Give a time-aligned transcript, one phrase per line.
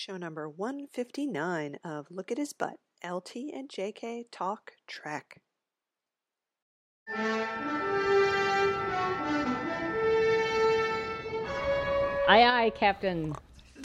[0.00, 5.42] show number 159 of Look at His Butt, LT and JK Talk Trek.
[7.06, 7.66] Aye,
[12.28, 13.36] aye, Captain.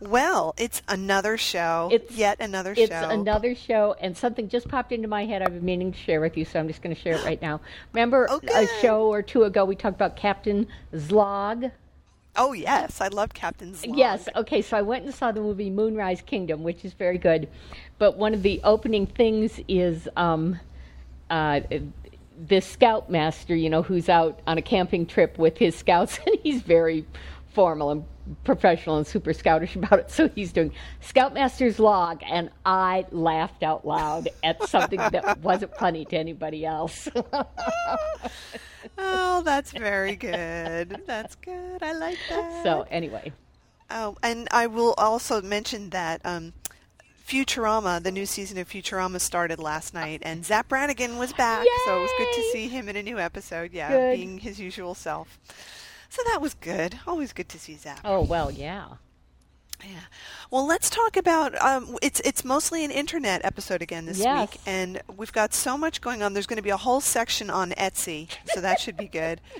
[0.00, 1.88] well, it's another show.
[1.90, 3.04] It's yet another It's show.
[3.04, 6.20] It's another show, and something just popped into my head I've been meaning to share
[6.20, 7.62] with you, so I'm just going to share it right now.
[7.94, 11.70] Remember Oh, a show or two ago we talked about Captain Zlog?
[12.36, 13.96] Oh yes, I love Captain Zlog.
[13.96, 14.28] Yes.
[14.36, 14.62] Okay.
[14.62, 17.48] So I went and saw the movie Moonrise Kingdom, which is very good.
[17.98, 20.58] But one of the opening things is um,
[21.30, 21.60] uh,
[22.38, 26.62] this scoutmaster, you know, who's out on a camping trip with his scouts, and he's
[26.62, 27.04] very
[27.58, 28.04] formal and
[28.44, 30.12] professional and super scoutish about it.
[30.12, 30.70] So he's doing
[31.02, 37.08] Scoutmaster's log, and I laughed out loud at something that wasn't funny to anybody else.
[38.96, 41.02] Oh, that's very good.
[41.06, 41.82] That's good.
[41.82, 42.62] I like that.
[42.62, 43.32] so anyway,
[43.90, 46.52] Oh, and I will also mention that um,
[47.26, 51.98] Futurama, the new season of Futurama, started last night, and Zapp Brannigan was back, so
[51.98, 53.72] it was good to see him in a new episode.
[53.72, 54.16] Yeah, Good.
[54.16, 55.38] being his usual self.
[56.08, 56.98] So that was good.
[57.06, 58.00] Always good to see Zapp.
[58.04, 58.86] oh well, yeah.
[59.84, 60.00] Yeah.
[60.50, 64.50] Well, let's talk about um, it's it's mostly an internet episode again this Yes.
[64.50, 66.32] week, and we've got so much going on.
[66.32, 69.40] There's going to be a whole section on Etsy, so that should be good.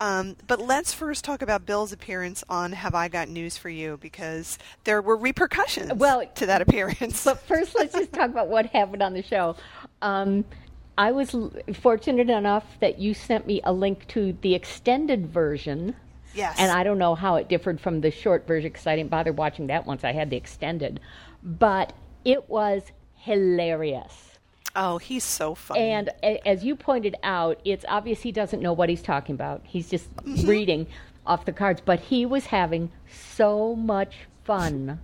[0.00, 3.98] Um, but let's first talk about Bill's appearance on Have I Got News for You
[4.00, 7.24] because there were repercussions Well, to that appearance.
[7.24, 9.56] But first, let's just talk about what happened on the show.
[10.00, 10.44] Um,
[10.98, 11.34] I was
[11.74, 15.94] fortunate enough that you sent me a link to the extended version.
[16.34, 19.10] yes, And I don't know how it differed from the short version because I didn't
[19.10, 20.98] bother watching that once I had the extended.
[21.42, 21.92] But
[22.24, 22.82] it was
[23.14, 24.24] hilarious.
[24.74, 25.80] oh, he's so funny.
[25.80, 29.62] And a- as you pointed out, it's obvious he doesn't know what he's talking about.
[29.64, 30.48] He's just mm-hmm.
[30.48, 30.86] reading
[31.26, 35.00] off the cards, but he was having so much fun.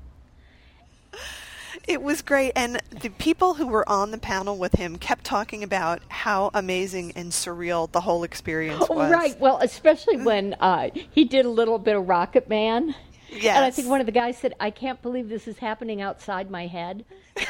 [1.86, 5.62] It was great, and the people who were on the panel with him kept talking
[5.62, 9.10] about how amazing and surreal the whole experience Oh, was.
[9.12, 9.38] right.
[9.38, 12.94] Well, especially when uh, he did a little bit of Rocket Man.
[13.30, 13.56] Yes.
[13.56, 16.50] And I think one of the guys said, I can't believe this is happening outside
[16.50, 17.04] my head.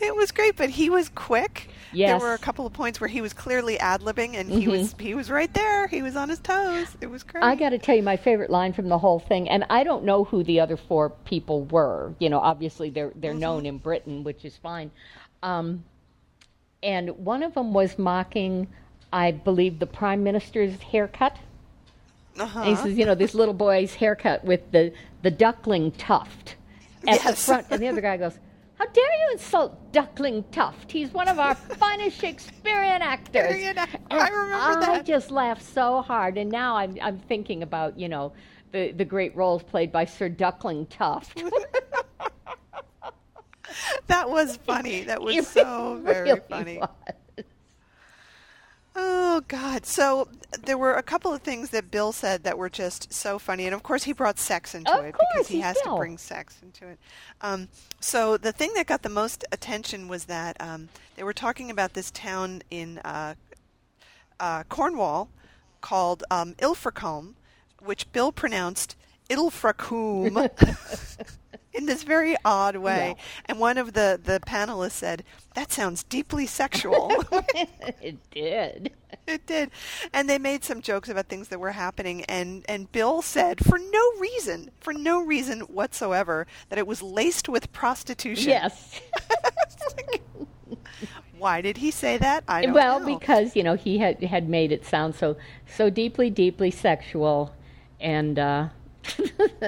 [0.00, 1.68] It was great, but he was quick.
[1.92, 2.10] Yes.
[2.10, 2.18] Mm-hmm.
[2.18, 4.94] There were a couple of points where he was clearly ad libbing, and he was
[4.98, 5.86] he was right there.
[5.86, 6.88] He was on his toes.
[7.00, 7.44] It was great.
[7.44, 10.04] I got to tell you my favorite line from the whole thing, and I don't
[10.04, 12.14] know who the other four people were.
[12.18, 14.90] You know, obviously they're they're known in Britain, which is fine.
[15.42, 15.84] Um,
[16.82, 18.68] and one of them was mocking,
[19.12, 21.36] I believe, the prime minister's haircut.
[22.38, 22.60] uh-huh.
[22.60, 24.92] And he says, you know, this little boy's haircut with the,
[25.22, 26.56] the duckling tuft
[27.06, 27.66] at the front.
[27.70, 28.38] And the other guy goes,
[28.78, 30.92] How dare you insult Duckling Tuft?
[30.92, 33.54] He's one of our finest Shakespearean actors.
[33.62, 34.88] And I remember I that.
[34.88, 36.36] I just laughed so hard.
[36.36, 38.32] And now I'm, I'm thinking about, you know,
[38.72, 41.42] the, the great roles played by Sir Duckling Tuft.
[44.06, 45.04] that was funny.
[45.04, 46.78] That was It so very funny.
[46.78, 46.88] was.
[48.98, 49.84] Oh God!
[49.84, 50.28] So
[50.64, 53.74] there were a couple of things that Bill said that were just so funny, and
[53.74, 56.16] of course he brought sex into Of it course, because he he's has to bring
[56.16, 56.98] sex into it.
[57.42, 57.68] Um,
[58.00, 61.92] so the thing that got the most attention was that um, they were talking about
[61.92, 63.34] this town in uh,
[64.40, 65.28] uh, Cornwall
[65.82, 67.34] called um, Ilfracombe,
[67.82, 68.96] which Bill pronounced
[69.28, 70.48] Ilfracombe
[71.76, 73.14] in this very odd way.
[73.16, 73.22] Yeah.
[73.46, 75.22] And one of the, the panelists said,
[75.54, 77.12] "That sounds deeply sexual."
[78.02, 78.92] it did.
[79.26, 79.70] It did.
[80.12, 83.78] And they made some jokes about things that were happening and and Bill said for
[83.78, 88.48] no reason, for no reason whatsoever that it was laced with prostitution.
[88.48, 89.00] Yes.
[89.96, 90.22] Like,
[91.38, 92.44] why did he say that?
[92.48, 93.18] I don't well, know.
[93.18, 95.36] because you know he had had made it sound so
[95.66, 97.54] so deeply, deeply sexual,
[98.00, 98.68] and uh,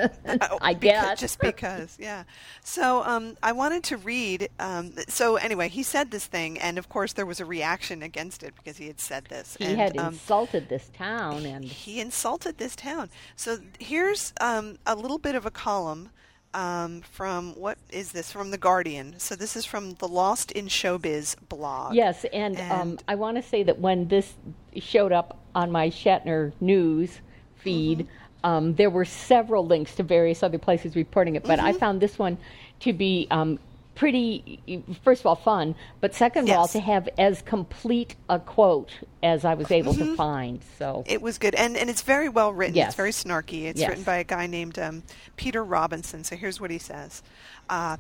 [0.61, 2.25] I beca- guess just because, yeah.
[2.65, 4.49] So um, I wanted to read.
[4.59, 8.43] Um, so anyway, he said this thing, and of course there was a reaction against
[8.43, 9.57] it because he had said this.
[9.59, 13.11] he and, had um, insulted this town, and he insulted this town.
[13.37, 16.11] So here's um, a little bit of a column
[16.55, 19.15] um, from what is this from the Guardian.
[19.19, 21.95] So this is from the Lost in Showbiz blog.
[21.95, 24.35] yes, and, um, And- I want to say that when this
[24.77, 27.21] showed up on my Shatner news
[27.57, 28.01] feed.
[28.01, 28.13] Mm-hmm.
[28.45, 31.79] Um, there were several links to various other places reporting it, but I Mm-hmm.
[31.79, 32.39] found this one
[32.81, 33.59] to be um,
[33.97, 34.61] pretty,
[35.03, 38.91] first of all, fun, but second of all, to have as complete a quote
[39.23, 40.05] as I was able Mm-hmm.
[40.11, 40.61] to find.
[40.79, 42.77] So It was good, and and it's very well written.
[42.77, 42.89] Yes.
[42.91, 43.65] It's very snarky.
[43.65, 43.89] It's Yes.
[43.89, 45.03] written by a guy named um,
[45.37, 46.23] Peter Robinson.
[46.23, 47.23] So here's what he says:
[47.69, 47.97] uh,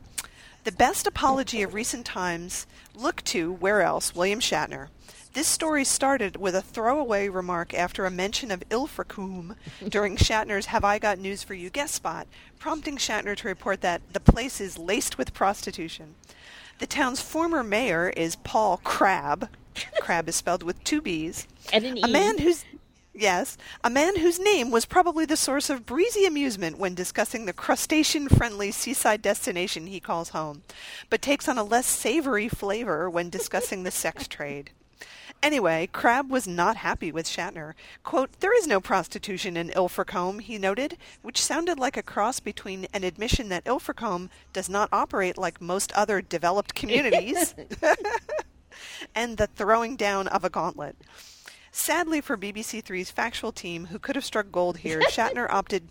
[0.64, 4.14] The best apology of recent times look to where else?
[4.14, 4.86] William Shatner.
[5.34, 9.54] This story started with a throwaway remark after a mention of Ilfracombe
[9.88, 12.26] during Shatner's Have I Got News for You guest spot,
[12.58, 16.14] prompting Shatner to report that the place is laced with prostitution.
[16.78, 19.48] The town's former mayor is Paul Crabb.
[20.00, 21.46] Crabb is spelled with two B's.
[21.72, 22.12] And an A E.
[22.12, 22.64] man whose
[23.14, 27.52] Yes, a man whose name was probably the source of breezy amusement when discussing the
[27.52, 30.62] crustacean-friendly seaside destination he calls home,
[31.10, 34.70] but takes on a less savory flavor when discussing the sex trade.
[35.42, 37.74] Anyway, Crabb was not happy with Shatner.
[38.02, 42.86] Quote, There is no prostitution in Ilfracombe, he noted, which sounded like a cross between
[42.92, 47.54] an admission that Ilfracombe does not operate like most other developed communities
[49.14, 50.96] and the throwing down of a gauntlet.
[51.70, 55.90] Sadly for BBC Three's factual team, who could have struck gold here, Shatner opted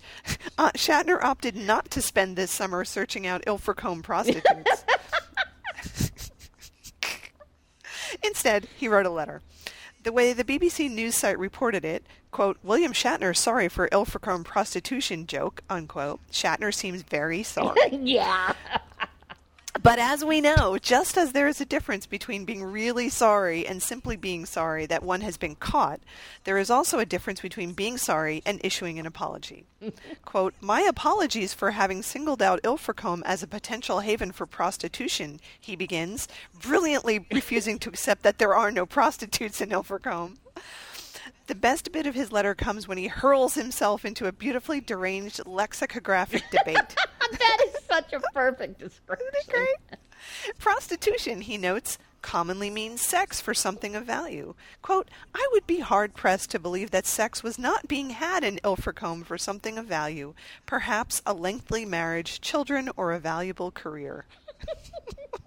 [0.57, 4.83] uh, Shatner opted not to spend this summer searching out Ilfracombe prostitutes.
[8.23, 9.41] Instead, he wrote a letter.
[10.03, 15.27] The way the BBC news site reported it, quote, William Shatner sorry for Ilfracombe prostitution
[15.27, 16.19] joke, unquote.
[16.31, 17.75] Shatner seems very sorry.
[17.91, 18.53] yeah.
[19.81, 23.81] But as we know, just as there is a difference between being really sorry and
[23.81, 25.99] simply being sorry that one has been caught,
[26.45, 29.65] there is also a difference between being sorry and issuing an apology.
[30.25, 35.75] Quote, My apologies for having singled out Ilfracombe as a potential haven for prostitution, he
[35.75, 36.27] begins,
[36.59, 40.37] brilliantly refusing to accept that there are no prostitutes in Ilfracombe.
[41.47, 45.41] The best bit of his letter comes when he hurls himself into a beautifully deranged
[45.45, 46.95] lexicographic debate.
[47.31, 49.27] that is such a perfect description.
[49.49, 49.99] great?
[50.59, 54.53] Prostitution, he notes, commonly means sex for something of value.
[54.81, 58.59] Quote, I would be hard pressed to believe that sex was not being had in
[58.63, 60.33] Ilfracombe for something of value,
[60.65, 64.25] perhaps a lengthy marriage, children, or a valuable career.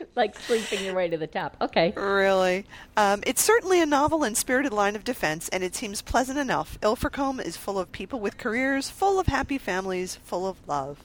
[0.14, 1.56] Like sleeping your way to the top.
[1.60, 1.92] Okay.
[1.96, 2.66] Really?
[2.96, 6.78] Um, it's certainly a novel and spirited line of defense, and it seems pleasant enough.
[6.82, 11.02] Ilfracombe is full of people with careers, full of happy families, full of love.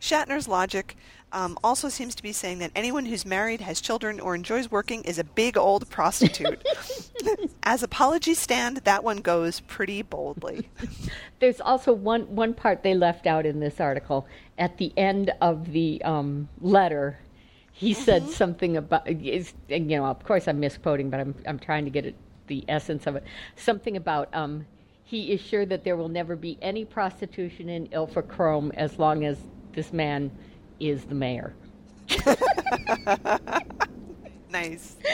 [0.00, 0.96] Shatner's logic
[1.32, 5.02] um, also seems to be saying that anyone who's married, has children, or enjoys working
[5.04, 6.66] is a big old prostitute.
[7.62, 10.68] As apologies stand, that one goes pretty boldly.
[11.40, 14.26] There's also one one part they left out in this article.
[14.56, 17.18] At the end of the um, letter,
[17.78, 19.08] he said something about.
[19.08, 22.16] Is, you know, of course, I'm misquoting, but I'm I'm trying to get it,
[22.48, 23.24] the essence of it.
[23.56, 24.28] Something about.
[24.34, 24.66] Um,
[25.04, 29.38] he is sure that there will never be any prostitution in Ilfracombe as long as
[29.72, 30.30] this man
[30.80, 31.54] is the mayor.
[34.50, 34.96] Nice.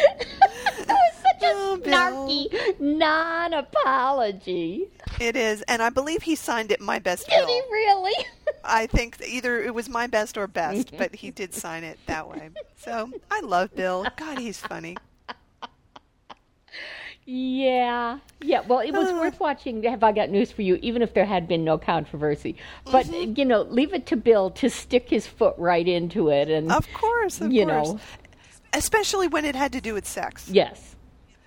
[0.87, 2.29] That was such a Oh, Bill.
[2.29, 4.87] snarky non-apology.
[5.21, 7.47] It is, and I believe he signed it my best Did bill.
[7.49, 8.27] he really?
[8.65, 12.29] I think either it was my best or best, but he did sign it that
[12.29, 12.51] way.
[12.77, 14.07] So I love Bill.
[14.17, 14.97] God, he's funny.
[17.27, 18.61] Yeah, yeah.
[18.61, 19.15] Well, it was Uh.
[19.15, 19.83] worth watching.
[19.85, 20.79] Have I got news for you?
[20.83, 22.57] Even if there had been no controversy,
[22.91, 23.33] but Mm-hmm.
[23.39, 26.87] you know, leave it to Bill to stick his foot right into it, and Of
[26.93, 27.89] course, of You course.
[27.93, 28.01] know.
[28.75, 30.49] Especially when it had to do with sex.
[30.51, 30.94] yes,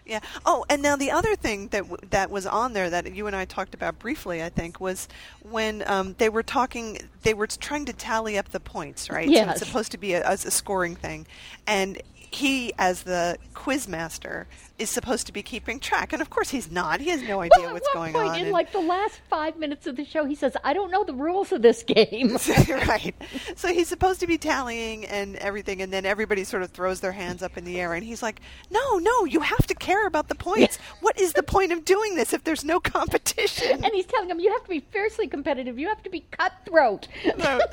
[0.07, 0.21] Yeah.
[0.45, 3.35] Oh, and now the other thing that w- that was on there that you and
[3.35, 5.07] I talked about briefly, I think, was
[5.41, 6.99] when um, they were talking.
[7.23, 9.29] They were trying to tally up the points, right?
[9.45, 11.27] So it's supposed to be a, a scoring thing,
[11.67, 12.01] and
[12.31, 14.47] he, as the quiz master,
[14.77, 16.99] is supposed to be keeping track, and of course he's not.
[16.99, 18.35] He has no idea well, what's going point on.
[18.35, 21.03] in and- like the last five minutes of the show, he says, "I don't know
[21.03, 22.37] the rules of this game."
[22.69, 23.15] right.
[23.55, 27.13] So he's supposed to be tallying and everything, and then everybody sort of throws their
[27.13, 30.27] hands up in the air, and he's like, "No, no, you have to care about
[30.27, 30.77] the points.
[31.01, 34.39] What is the point of doing this if there's no competition?" and he's telling them,
[34.39, 35.79] "You have to be fiercely competitive.
[35.79, 37.07] You have to be cutthroat."
[37.37, 37.59] No.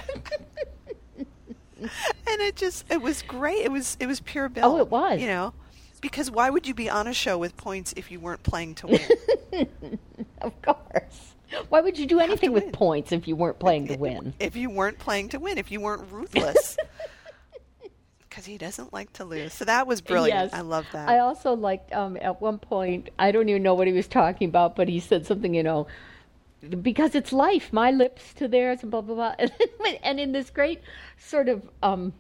[2.29, 3.65] and it just it was great.
[3.65, 4.65] It was it was pure Bill.
[4.65, 5.21] Oh, it was.
[5.21, 5.55] You know,
[6.01, 8.87] because why would you be on a show with points if you weren't playing to
[8.87, 9.99] win?
[10.43, 11.35] of course.
[11.69, 12.73] Why would you do anything with win.
[12.73, 14.35] points if you weren't playing to win?
[14.41, 16.77] if you weren't playing to win, if you weren't ruthless.
[18.29, 19.53] Because he doesn't like to lose.
[19.53, 20.51] So that was brilliant.
[20.51, 20.53] Yes.
[20.53, 21.09] I love that.
[21.09, 24.49] I also liked um, at one point, I don't even know what he was talking
[24.49, 25.87] about, but he said something, you know,
[26.83, 29.35] because it's life, my lips to theirs, and blah, blah, blah.
[30.03, 30.81] And, in this great
[31.19, 32.13] sort of um,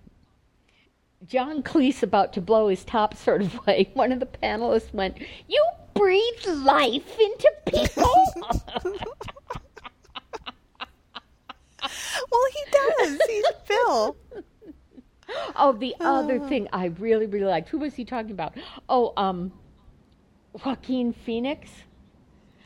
[1.26, 5.18] John Cleese about to blow his top sort of way, one of the panelists went,
[5.48, 8.24] You breathe life into people.
[12.30, 13.18] well, he does.
[13.28, 14.16] He's Phil.
[15.56, 17.68] oh, the other thing I really, really liked.
[17.70, 18.54] Who was he talking about?
[18.88, 19.52] Oh, um,
[20.64, 21.70] Joaquin Phoenix.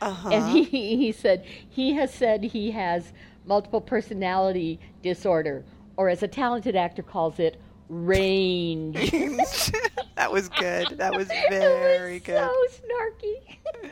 [0.01, 0.29] Uh-huh.
[0.29, 3.13] And he, he said he has said he has
[3.45, 5.63] multiple personality disorder,
[5.97, 8.95] or as a talented actor calls it, range.
[10.15, 10.87] that was good.
[10.97, 12.79] That was very it was good.
[12.79, 13.91] So snarky.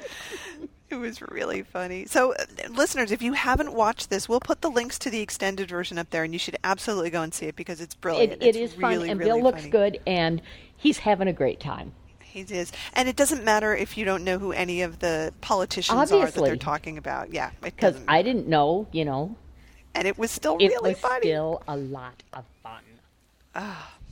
[0.89, 2.05] It was really funny.
[2.05, 5.69] So, uh, listeners, if you haven't watched this, we'll put the links to the extended
[5.69, 8.33] version up there, and you should absolutely go and see it because it's brilliant.
[8.33, 9.71] It, it it's is really, fun, and really Bill looks funny.
[9.71, 10.41] good, and
[10.77, 11.91] he's having a great time.
[12.37, 16.11] He is, and it doesn't matter if you don't know who any of the politicians
[16.11, 17.33] are that they're talking about.
[17.33, 17.97] Yeah, Because.
[18.07, 19.35] I didn't know, you know,
[19.95, 21.21] and it was still it really was funny.
[21.21, 22.81] still a lot of fun.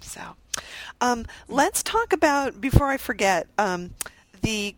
[0.02, 0.22] So,
[1.02, 3.92] um, let's talk about before I forget um,
[4.42, 4.76] the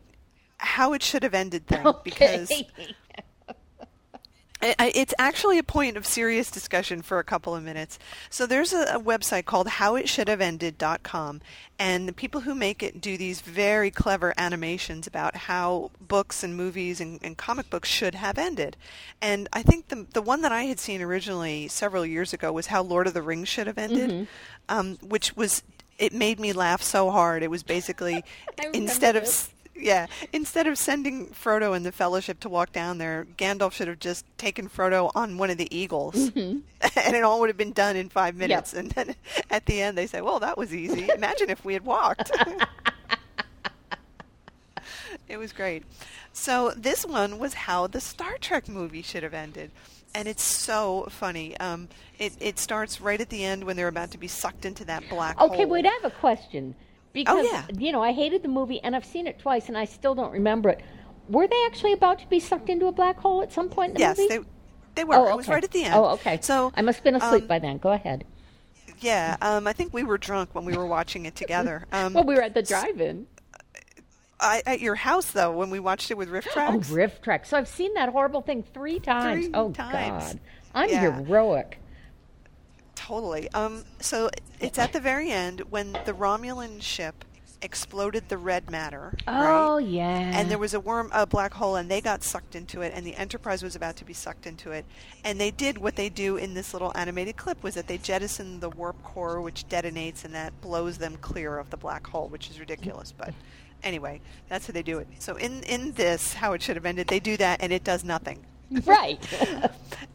[0.57, 2.67] how it should have ended thing because Okay.
[2.77, 2.87] I,
[4.61, 7.99] it's actually a point of serious discussion for a couple of minutes.
[8.29, 11.41] So there's a, a website called howitshouldhaveended.com,
[11.77, 16.55] and the people who make it do these very clever animations about how books and
[16.57, 18.77] movies and, and comic books should have ended.
[19.21, 22.67] And I think the the one that I had seen originally several years ago was
[22.67, 24.27] how Lord of the Rings should have ended,
[24.69, 25.63] um, which was
[25.99, 27.43] it made me laugh so hard.
[27.43, 28.23] It was basically
[28.73, 29.49] instead of this.
[29.77, 33.99] Yeah, instead of sending Frodo and the Fellowship to walk down there, Gandalf should have
[33.99, 36.63] just taken Frodo on one of the eagles, and
[36.95, 38.73] it all would have been done in five minutes.
[38.73, 39.15] And then
[39.49, 41.09] at the end, they say, "Well, that was easy.
[41.09, 42.31] Imagine if we had walked."
[45.27, 45.83] it was great.
[46.33, 49.71] So this one was how the Star Trek movie should have ended.
[50.13, 51.57] And it's so funny.
[51.59, 54.85] Um, it, it starts right at the end when they're about to be sucked into
[54.85, 55.51] that black hole.
[55.51, 56.75] Okay, wait, I have a question.
[57.17, 57.65] Because, Oh, yeah.
[57.79, 60.31] you know, I hated the movie and I've seen it twice and I still don't
[60.31, 60.81] remember it.
[61.27, 63.93] Were they actually about to be sucked into a black hole at some point in
[63.95, 64.27] the Yes, movie?
[64.37, 64.39] they
[64.93, 65.15] they were.
[65.15, 65.31] Oh, okay.
[65.33, 65.95] It was right at the end.
[65.95, 66.37] Oh, okay.
[66.43, 67.79] So I must have been asleep um, by then.
[67.79, 68.23] Go ahead.
[68.99, 71.85] Yeah, um, I think we were drunk when we were watching it together.
[71.91, 73.25] Um, Well, we were at the drive-in.
[74.39, 76.89] I, at your house, though, when we watched it with Riff Oh, Tracks.
[76.91, 77.45] Riff Track.
[77.47, 79.45] So I've seen that horrible thing three times.
[79.45, 80.33] Three oh times.
[80.33, 80.39] God,
[80.75, 81.15] I'm Yeah.
[81.23, 81.79] heroic.
[82.97, 83.47] Totally.
[83.51, 87.23] Um, so it's at the very end when the Romulan ship
[87.61, 89.15] exploded the red matter.
[89.27, 89.85] Oh right?
[89.85, 90.39] yeah.
[90.39, 93.05] And there was a worm, a black hole, and they got sucked into it, and
[93.05, 94.83] the Enterprise was about to be sucked into it.
[95.23, 98.61] And they did what they do in this little animated clip was that they jettisoned
[98.61, 102.49] the warp core, which detonates, and that blows them clear of the black hole, which
[102.49, 103.13] is ridiculous.
[103.15, 103.31] But
[103.83, 105.07] anyway, that's how they do it.
[105.19, 108.03] So in in this, how it should have ended, they do that, and it does
[108.03, 108.43] nothing.
[108.85, 109.19] right.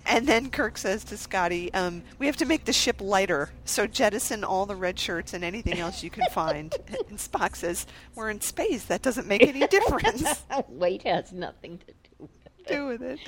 [0.06, 3.86] And then Kirk says to Scotty, um, "We have to make the ship lighter, so
[3.86, 6.74] jettison all the red shirts and anything else you can find."
[7.08, 8.84] and Spock says, "We're in space.
[8.84, 12.16] That doesn't make any difference." Weight has nothing to do.
[12.18, 12.68] with it.
[12.68, 13.20] do with it.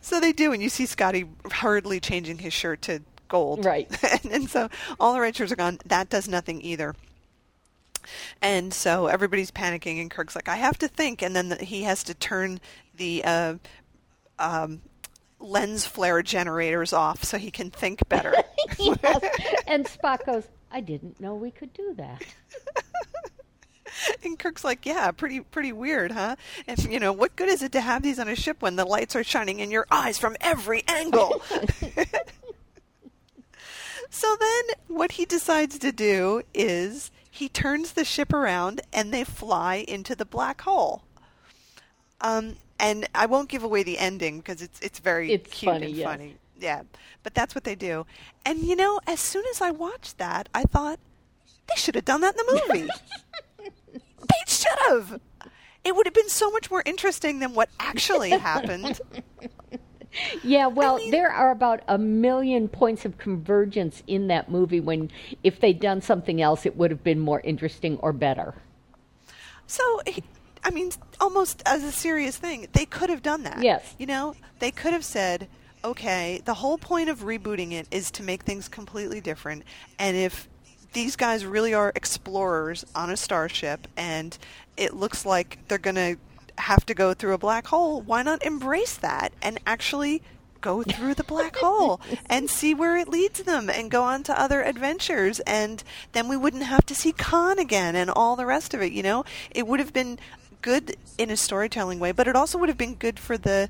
[0.00, 3.64] So they do, and you see Scotty hurriedly changing his shirt to gold.
[3.64, 3.88] Right.
[4.24, 5.78] and, and so all the red shirts are gone.
[5.84, 6.94] That does nothing either.
[8.42, 11.82] And so everybody's panicking, and Kirk's like, "I have to think," and then the, he
[11.84, 12.60] has to turn
[12.96, 13.54] the uh,
[14.38, 14.82] um,
[15.40, 18.34] lens flare generators off so he can think better.
[18.78, 19.22] Yes.
[19.66, 22.22] And Spock goes, I didn't know we could do that.
[24.24, 26.36] and Kirk's like, "Yeah, pretty pretty weird, huh?
[26.66, 28.84] And you know, what good is it to have these on a ship when the
[28.84, 31.42] lights are shining in your eyes from every angle?"
[34.10, 39.24] so then what he decides to do is he turns the ship around and they
[39.24, 41.02] fly into the black hole.
[42.20, 45.86] Um and I won't give away the ending because it's it's very It's cute funny,
[45.86, 46.06] and yes.
[46.06, 46.36] funny.
[46.58, 46.82] Yeah.
[47.22, 48.06] But that's what they do.
[48.46, 50.98] And you know, as soon as I watched that, I thought
[51.68, 52.88] they should have done that in the movie.
[54.26, 55.20] They should have.
[55.84, 58.98] It would have been so much more interesting than what actually happened.
[60.42, 65.10] Yeah, well, mean- there are about a million points of convergence in that movie when
[65.42, 68.54] if they'd done something else, it would have been more interesting or better.
[69.66, 70.00] So,
[70.64, 70.90] I mean,
[71.20, 73.62] almost as a serious thing, they could have done that.
[73.62, 73.94] Yes.
[73.98, 75.48] You know, they could have said,
[75.84, 79.64] okay, the whole point of rebooting it is to make things completely different.
[79.98, 80.48] And if
[80.94, 84.36] these guys really are explorers on a starship and
[84.76, 86.16] it looks like they're going to
[86.56, 90.22] have to go through a black hole, why not embrace that and actually
[90.60, 94.40] go through the black hole and see where it leads them and go on to
[94.40, 98.72] other adventures and then we wouldn't have to see Khan again and all the rest
[98.72, 99.26] of it, you know?
[99.50, 100.18] It would have been
[100.64, 103.68] good in a storytelling way, but it also would have been good for the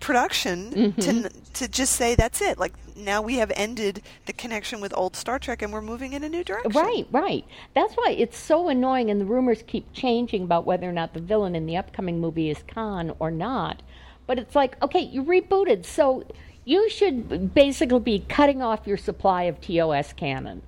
[0.00, 1.52] production to mm-hmm.
[1.52, 2.58] to just say that's it.
[2.58, 6.24] Like now we have ended the connection with old Star Trek and we're moving in
[6.24, 6.72] a new direction.
[6.72, 7.44] Right, right.
[7.76, 11.20] That's why it's so annoying, and the rumors keep changing about whether or not the
[11.20, 13.80] villain in the upcoming movie is Khan or not.
[14.26, 16.24] But it's like, okay, you rebooted, so
[16.64, 20.62] you should basically be cutting off your supply of TOS canon.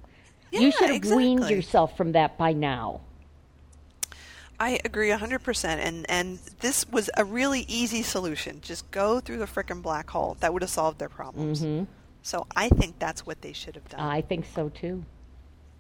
[0.52, 3.00] Yeah, you should have weaned yourself from that by now.
[4.64, 8.52] I agree 100% and and this was a really easy solution.
[8.62, 10.36] Just go through the frickin' black hole.
[10.40, 11.60] That would have solved their problems.
[11.60, 11.84] Mm-hmm.
[12.22, 14.00] So I think that's what they should have done.
[14.00, 15.04] I think so too.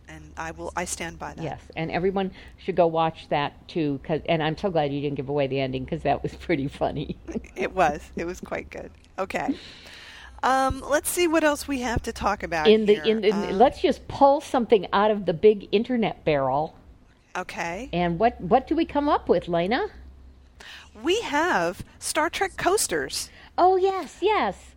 [0.06, 0.70] and I will.
[0.76, 1.42] I stand by that.
[1.42, 4.00] Yes, and everyone should go watch that too.
[4.04, 6.68] Cause, and I'm so glad you didn't give away the ending because that was pretty
[6.68, 7.16] funny.
[7.56, 8.00] It was.
[8.16, 8.90] It was quite good.
[9.18, 9.48] Okay.
[10.42, 13.04] Um, let's see what else we have to talk about in the here.
[13.04, 16.74] in, the, Uh, let's just pull something out of the big internet barrel.
[17.36, 17.88] Okay.
[17.92, 19.86] And what what do we come up with, Lena?
[21.02, 23.30] We have Star Trek coasters.
[23.58, 24.74] Oh yes, yes.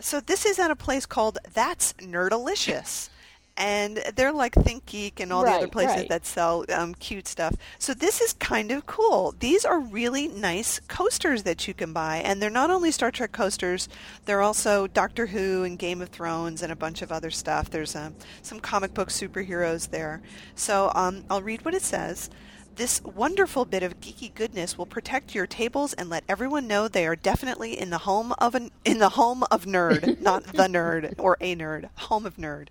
[0.00, 3.08] So this is at a place called That's Nerdalicious.
[3.56, 6.08] And they're like ThinkGeek and all the other places right.
[6.10, 7.54] that sell um, cute stuff.
[7.78, 9.34] So this is kind of cool.
[9.38, 13.32] These are really nice coasters that you can buy, and they're not only Star Trek
[13.32, 13.88] coasters.
[14.26, 17.70] They're also Doctor Who and Game of Thrones and a bunch of other stuff.
[17.70, 20.20] There's um, some comic book superheroes there.
[20.54, 22.28] So um, I'll read what it says.
[22.76, 27.06] This wonderful bit of geeky goodness will protect your tables and let everyone know they
[27.06, 31.14] are definitely in the home of an in the home of nerd, not the nerd
[31.16, 32.68] or a nerd, home of nerd.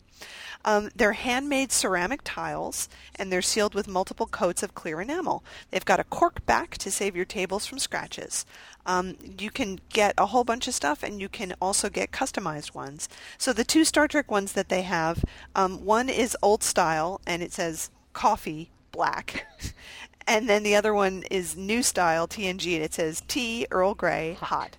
[0.64, 5.44] Um, they're handmade ceramic tiles and they're sealed with multiple coats of clear enamel.
[5.72, 8.46] They've got a cork back to save your tables from scratches.
[8.86, 12.76] Um, you can get a whole bunch of stuff and you can also get customized
[12.76, 13.10] ones.
[13.40, 17.42] So the two Star Trek ones that they have, um, one is old style and
[17.42, 19.46] it says coffee black.
[20.28, 24.38] and then the other one is new style TNG and it says tea Earl Grey
[24.40, 24.78] hot.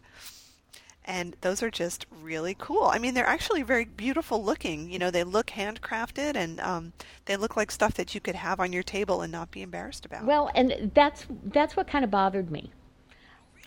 [1.08, 2.84] And those are just really cool.
[2.84, 4.90] I mean, they're actually very beautiful looking.
[4.90, 6.92] You know, they look handcrafted and um,
[7.26, 10.04] they look like stuff that you could have on your table and not be embarrassed
[10.04, 10.24] about.
[10.24, 12.72] Well, and that's that's what kind of bothered me.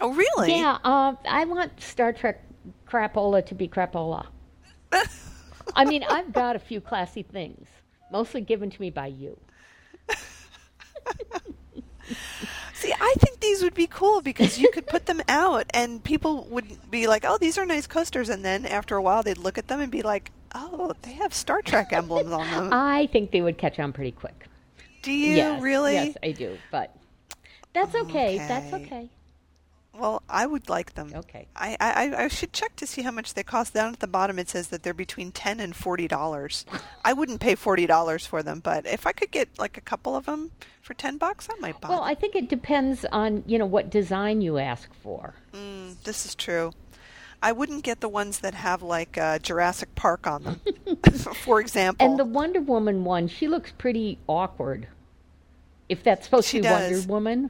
[0.01, 0.51] oh, really?
[0.51, 2.43] Yeah, uh, I want Star Trek
[2.85, 4.27] crapola to be crapola.
[5.75, 7.67] I mean, I've got a few classy things,
[8.11, 9.39] mostly given to me by you.
[12.73, 16.45] See, I think these would be cool because you could put them out and people
[16.45, 18.29] would be like, oh, these are nice coasters.
[18.29, 21.33] And then after a while, they'd look at them and be like, oh, they have
[21.33, 22.69] Star Trek emblems on them.
[22.71, 24.47] I think they would catch on pretty quick.
[25.01, 25.93] Do you yes, really?
[25.93, 26.57] Yes, I do.
[26.71, 26.95] But
[27.73, 28.37] that's okay.
[28.37, 29.09] That's Okay.
[29.97, 31.11] Well, I would like them.
[31.13, 31.47] Okay.
[31.55, 33.73] I, I, I should check to see how much they cost.
[33.73, 36.65] Down at the bottom, it says that they're between ten and forty dollars.
[37.05, 40.15] I wouldn't pay forty dollars for them, but if I could get like a couple
[40.15, 41.87] of them for ten bucks, I might buy.
[41.87, 41.97] Them.
[41.97, 42.11] Well, them.
[42.11, 45.33] I think it depends on you know what design you ask for.
[45.53, 46.71] Mm, this is true.
[47.41, 50.61] I wouldn't get the ones that have like uh, Jurassic Park on them,
[51.43, 52.05] for example.
[52.05, 54.87] And the Wonder Woman one, she looks pretty awkward.
[55.87, 56.91] If that's supposed She to be does.
[56.91, 57.49] Wonder Woman,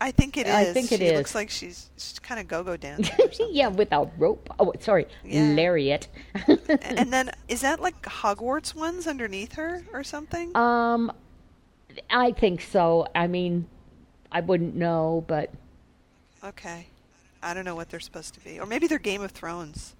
[0.00, 0.54] I think it is.
[0.54, 3.48] I think it she looks like she's, she's kind of go-go dancing.
[3.50, 4.48] Yeah, without rope.
[4.60, 5.42] Oh, sorry, Yeah.
[5.54, 6.06] lariat.
[6.46, 10.56] and then is that like Hogwarts ones underneath her or something?
[10.56, 11.10] um,
[12.10, 13.08] I think so.
[13.14, 13.66] I mean,
[14.30, 15.50] I wouldn't know, but
[16.44, 16.86] Okay.
[17.42, 18.60] I don't know what they're supposed to be.
[18.60, 19.94] Or maybe they're Game of Thrones.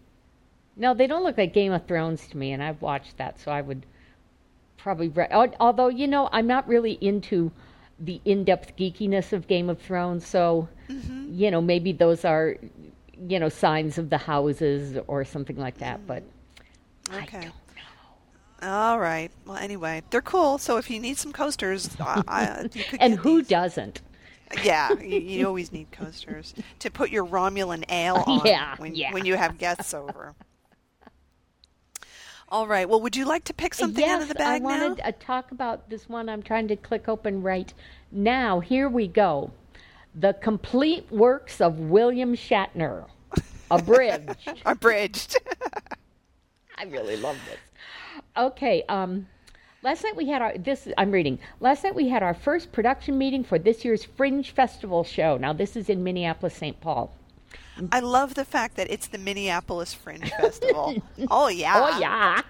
[0.76, 3.50] no, they don't look like Game of Thrones to me, and I've watched that, so
[3.50, 3.84] I would
[4.76, 5.08] probably.
[5.08, 7.50] Re- although you know, I'm not really into
[8.00, 11.34] the in-depth geekiness of Game of Thrones, so Mm-hmm.
[11.34, 12.56] you know, maybe those are
[13.28, 16.22] you know signs of the houses or something like that, but.
[17.10, 17.48] I Okay.
[18.62, 19.30] All right.
[19.46, 20.58] Well, anyway, they're cool.
[20.58, 23.48] So if you need some coasters, I, I, you could And who these.
[23.48, 24.00] doesn't?
[24.64, 29.12] Yeah, you, you always need coasters to put your Romulan ale on Yeah, when, yeah.
[29.12, 30.34] when you have guests over.
[32.50, 32.88] All right.
[32.88, 35.12] Well, would you like to pick something yes, out of the bag I wanted to
[35.12, 36.28] talk about this one.
[36.30, 37.72] I'm trying to click open right
[38.10, 38.60] now.
[38.60, 39.50] Here we go.
[40.14, 43.06] The complete works of William Shatner,
[43.70, 44.62] abridged.
[44.64, 45.36] Abridged.
[46.78, 47.58] I really love this.
[48.36, 49.26] Okay, um,
[49.82, 50.88] last night we had our this.
[50.96, 51.38] I'm reading.
[51.60, 55.36] Last night we had our first production meeting for this year's Fringe Festival show.
[55.36, 56.80] Now this is in Minneapolis, St.
[56.80, 57.14] Paul.
[57.92, 61.02] I love the fact that it's the Minneapolis Fringe Festival.
[61.30, 61.72] oh yeah.
[61.76, 62.42] Oh yeah.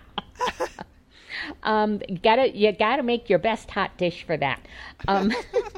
[1.62, 4.60] um, gotta you gotta make your best hot dish for that.
[5.06, 5.32] Um,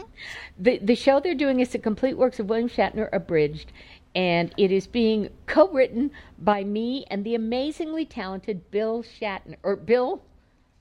[0.58, 3.72] the the show they're doing is the complete works of William Shatner abridged,
[4.14, 10.22] and it is being co-written by me and the amazingly talented Bill Shatner or Bill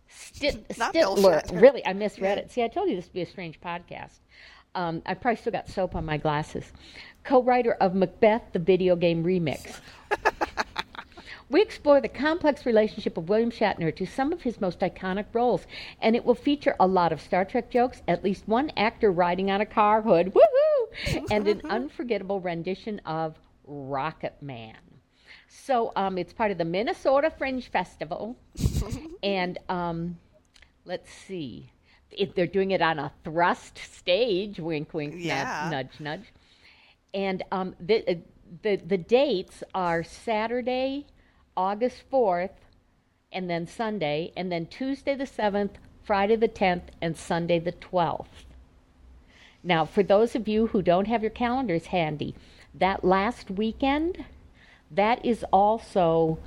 [0.07, 1.15] Stitt, Not Bill
[1.53, 2.51] Really, I misread it.
[2.51, 4.19] See, I told you this would be a strange podcast.
[4.75, 6.71] Um, I probably still got soap on my glasses.
[7.23, 9.79] Co-writer of Macbeth, the video game remix.
[11.51, 15.65] We explore the complex relationship of William Shatner to some of his most iconic roles,
[15.99, 19.49] and it will feature a lot of Star Trek jokes, at least one actor riding
[19.49, 24.77] on a car hood, woohoo, and an unforgettable rendition of Rocket Man.
[25.47, 28.37] So um, it's part of the Minnesota Fringe Festival,
[29.23, 30.19] and um,
[30.85, 31.71] let's see,
[32.11, 34.59] if they're doing it on a thrust stage.
[34.59, 35.67] Wink, wink, nudge, Yeah.
[35.71, 36.31] nudge, nudge.
[37.13, 38.15] And um, the, uh,
[38.61, 41.05] the the dates are Saturday,
[41.55, 42.51] August fourth,
[43.31, 48.25] and then Sunday, and then Tuesday the seventh, Friday the 10th and Sunday the 12th.
[49.63, 52.33] Now, for those of you who don't have your calendars handy,
[52.73, 54.25] that last weekend,
[54.89, 56.39] that is also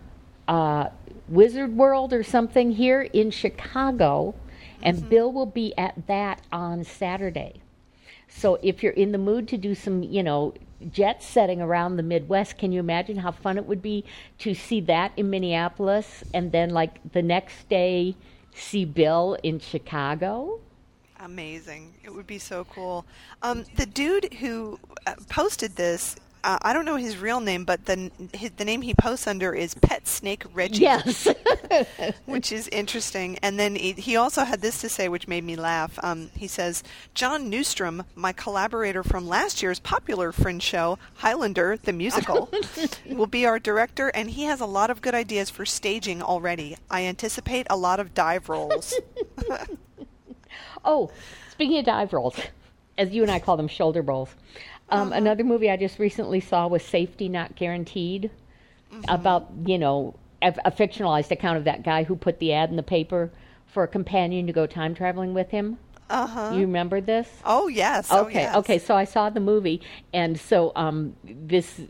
[0.48, 0.88] uh,
[1.28, 4.34] Wizard World or something here in Chicago,
[4.82, 5.08] and mm-hmm.
[5.08, 7.61] Bill will be at that on Saturday.
[8.34, 10.54] So if you're in the mood to do some, you know,
[10.90, 14.04] jet setting around the Midwest, can you imagine how fun it would be
[14.38, 18.16] to see that in Minneapolis and then like the next day
[18.54, 20.60] see Bill in Chicago?
[21.20, 21.94] Amazing.
[22.02, 23.04] It would be so cool.
[23.42, 27.86] Um, the dude who uh, posted this uh, I don't know his real name, but
[27.86, 30.82] the his, the name he posts under is Pet Snake Reggie.
[30.82, 31.28] Yes,
[32.26, 33.38] which is interesting.
[33.42, 35.98] And then he, he, also had this to say, which made me laugh.
[36.02, 36.82] Um, he says,
[37.14, 42.50] "John Newstrom, my collaborator from last year's popular Fringe show Highlander the musical,
[43.06, 46.76] will be our director, and he has a lot of good ideas for staging already.
[46.90, 48.94] I anticipate a lot of dive rolls."
[50.84, 51.10] oh,
[51.50, 52.36] speaking of dive rolls,
[52.98, 54.34] as you and I call them, shoulder rolls.
[54.92, 55.16] Um, uh-huh.
[55.16, 58.30] Another movie I just recently saw was Safety Not Guaranteed,
[58.92, 59.04] mm-hmm.
[59.08, 62.76] about, you know, a, a, fictionalized account of that guy who put the ad in
[62.76, 63.32] the paper
[63.66, 65.78] for a companion to go time traveling with him.
[66.10, 66.50] Uh huh.
[66.52, 67.26] You remember this?
[67.42, 68.12] Oh yes.
[68.12, 68.20] Okay.
[68.20, 68.56] Oh, yes.
[68.56, 68.78] Okay.
[68.78, 69.80] So I saw the movie,
[70.12, 71.80] and so um, this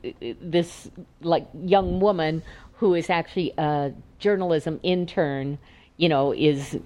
[0.40, 0.88] this
[1.22, 5.58] like young woman who is actually a journalism intern,
[5.96, 6.78] you know, is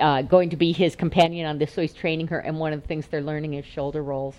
[0.00, 1.72] uh, going to be his companion on this.
[1.72, 4.34] So he's training her, and one of the things they're learning is shoulder rolls.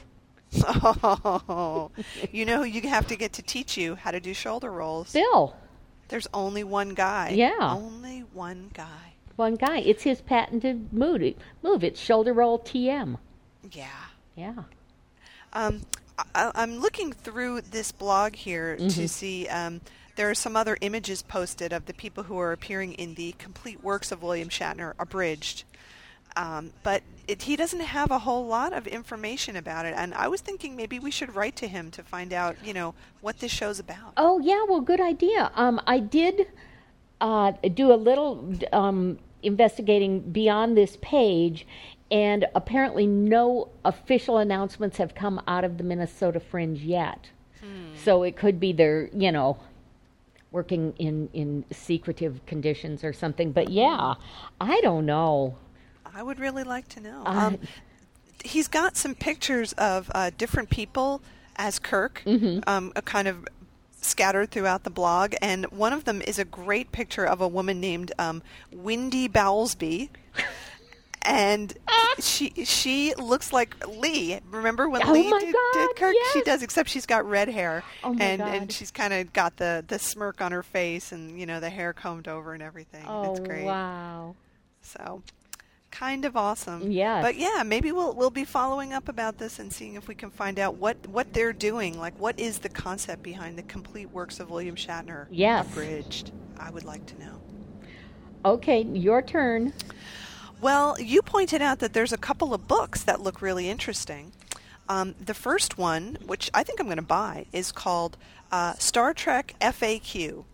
[0.64, 1.92] Oh,
[2.32, 5.14] you know who you have to get to teach you how to do shoulder rolls?
[5.14, 5.56] Bill.
[6.10, 7.30] There's only one guy.
[7.30, 7.56] Yeah.
[7.60, 9.14] Only one guy.
[9.38, 9.80] One guy.
[9.80, 11.36] It's his patented move.
[11.64, 11.84] Move.
[11.84, 13.18] It's shoulder roll TM.
[13.72, 13.88] Yeah.
[14.36, 14.64] Yeah.
[15.54, 15.82] Um,
[16.36, 18.90] I, am looking through this blog here mm-hmm.
[18.90, 19.48] to see.
[19.48, 19.82] Um,
[20.16, 23.82] there are some other images posted of the people who are appearing in the complete
[23.82, 25.64] works of William Shatner abridged.
[26.36, 30.28] Um, but it, he doesn't have a whole lot of information about it, and I
[30.28, 33.52] was thinking maybe we should write to him to find out, you know, what this
[33.52, 34.13] show's about.
[34.17, 35.52] Oh yeah, well, good idea.
[35.56, 36.48] Um, I did
[37.20, 41.67] uh, do a little um, investigating beyond this page,
[42.10, 47.30] and apparently no official announcements have come out of the Minnesota Fringe yet.
[47.62, 47.96] Hmm.
[48.04, 49.58] So it could be they're, you know,
[50.52, 53.52] working in in secretive conditions or something.
[53.52, 54.15] But yeah,
[54.60, 55.56] I don't know.
[56.15, 57.24] I would really like to know.
[57.26, 57.60] Um,
[58.43, 61.21] he's got some pictures of uh, different people
[61.56, 62.60] as Kirk, mm-hmm.
[62.67, 63.47] um, kind of
[64.02, 67.80] scattered throughout the blog, and one of them is a great picture of a woman
[67.80, 70.10] named um, Windy Bowlesby.
[71.21, 71.78] and
[72.19, 74.39] she she looks like Lee.
[74.50, 76.13] Remember when oh Lee did, did, Kirk?
[76.15, 76.34] Yes.
[76.34, 78.56] She does, except she's got red hair, oh and God.
[78.56, 81.69] and she's kind of got the the smirk on her face, and you know the
[81.69, 83.06] hair combed over and everything.
[83.08, 83.65] Oh it's great.
[83.65, 84.36] wow!
[84.82, 85.21] So
[86.02, 86.92] kind of awesome.
[86.92, 87.22] Yeah.
[87.22, 90.32] But yeah, maybe we'll we'll be following up about this and seeing if we can
[90.32, 92.00] find out what what they're doing.
[92.00, 95.28] Like, what is the concept behind the complete works of William Shatner?
[95.30, 95.68] Yes.
[95.68, 96.32] Abridged.
[96.58, 97.36] I would like to know.
[98.44, 99.74] Okay, your turn.
[100.60, 104.32] Well, you pointed out that there's a couple of books that look really interesting.
[104.90, 108.18] Um, the first one, which I think I'm going to buy, is called
[108.52, 110.46] uh, Star Trek FAQ,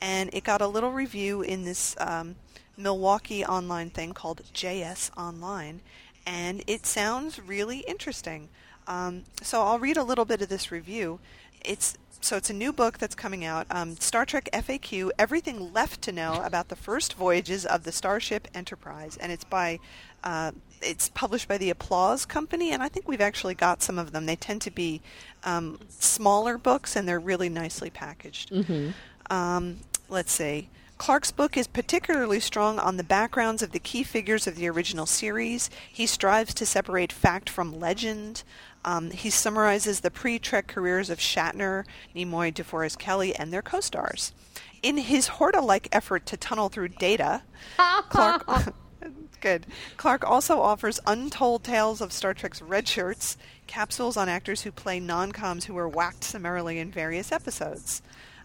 [0.00, 2.36] and it got a little review in this um,
[2.82, 5.80] Milwaukee online thing called JS Online,
[6.26, 8.48] and it sounds really interesting.
[8.86, 11.20] Um, so I'll read a little bit of this review.
[11.64, 13.66] It's so it's a new book that's coming out.
[13.70, 18.48] Um, Star Trek FAQ: Everything Left to Know About the First Voyages of the Starship
[18.54, 19.78] Enterprise, and it's by
[20.24, 24.12] uh, it's published by the Applause Company, and I think we've actually got some of
[24.12, 24.26] them.
[24.26, 25.00] They tend to be
[25.44, 28.50] um, smaller books, and they're really nicely packaged.
[28.50, 28.90] Mm-hmm.
[29.32, 30.68] Um, let's see.
[31.02, 35.04] Clark's book is particularly strong on the backgrounds of the key figures of the original
[35.04, 35.68] series.
[35.92, 38.44] He strives to separate fact from legend.
[38.84, 44.32] Um, he summarizes the pre-Trek careers of Shatner, Nimoy, DeForest Kelley, and their co-stars.
[44.80, 47.42] In his Horta-like effort to tunnel through data,
[48.08, 48.46] Clark.
[49.40, 49.66] Good.
[49.96, 53.36] Clark also offers untold tales of Star Trek's red shirts,
[53.66, 58.02] capsules on actors who play non-coms who were whacked summarily in various episodes.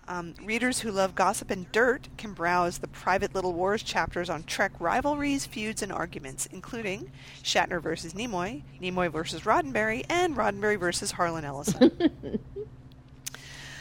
[0.09, 4.43] Um, readers who love gossip and dirt can browse the private Little Wars chapters on
[4.43, 7.11] Trek rivalries, feuds, and arguments, including
[7.43, 12.39] Shatner versus Nimoy, Nimoy versus Roddenberry, and Roddenberry versus Harlan Ellison.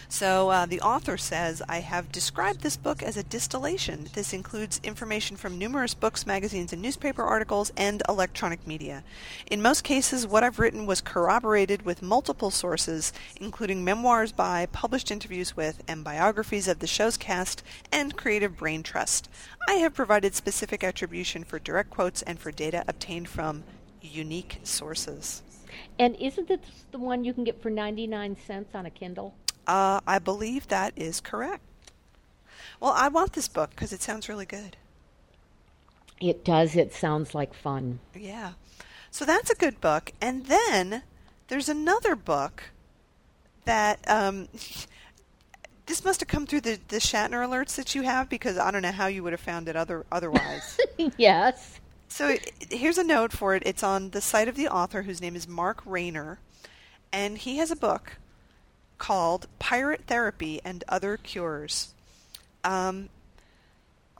[0.09, 4.09] So uh, the author says, I have described this book as a distillation.
[4.15, 9.03] This includes information from numerous books, magazines, and newspaper articles, and electronic media.
[9.51, 15.11] In most cases, what I've written was corroborated with multiple sources, including memoirs by, published
[15.11, 19.29] interviews with, and biographies of the show's cast and Creative Brain Trust.
[19.69, 23.65] I have provided specific attribution for direct quotes and for data obtained from
[24.01, 25.43] unique sources.
[25.99, 26.61] And isn't this
[26.93, 29.35] the one you can get for 99 cents on a Kindle?
[29.67, 31.63] Uh, I believe that is correct.
[32.81, 34.77] Well, I want this book because it sounds really good.
[36.21, 36.77] It does.
[36.77, 38.01] It sounds like fun.
[38.15, 38.53] Yeah.
[39.11, 40.13] So that's a good book.
[40.21, 41.03] And then
[41.49, 42.65] there's another book
[43.65, 44.49] that um,
[45.87, 48.83] this must have come through the, the Shatner alerts that you have because I don't
[48.83, 50.79] know how you would have found it other otherwise.
[51.17, 51.81] yes.
[52.09, 53.63] So it, here's a note for it.
[53.67, 56.39] It's on the site of the author, whose name is Mark Rayner,
[57.13, 58.19] and he has a book
[58.99, 61.95] called Pirate Therapy and Other Cures.
[62.65, 63.09] Um,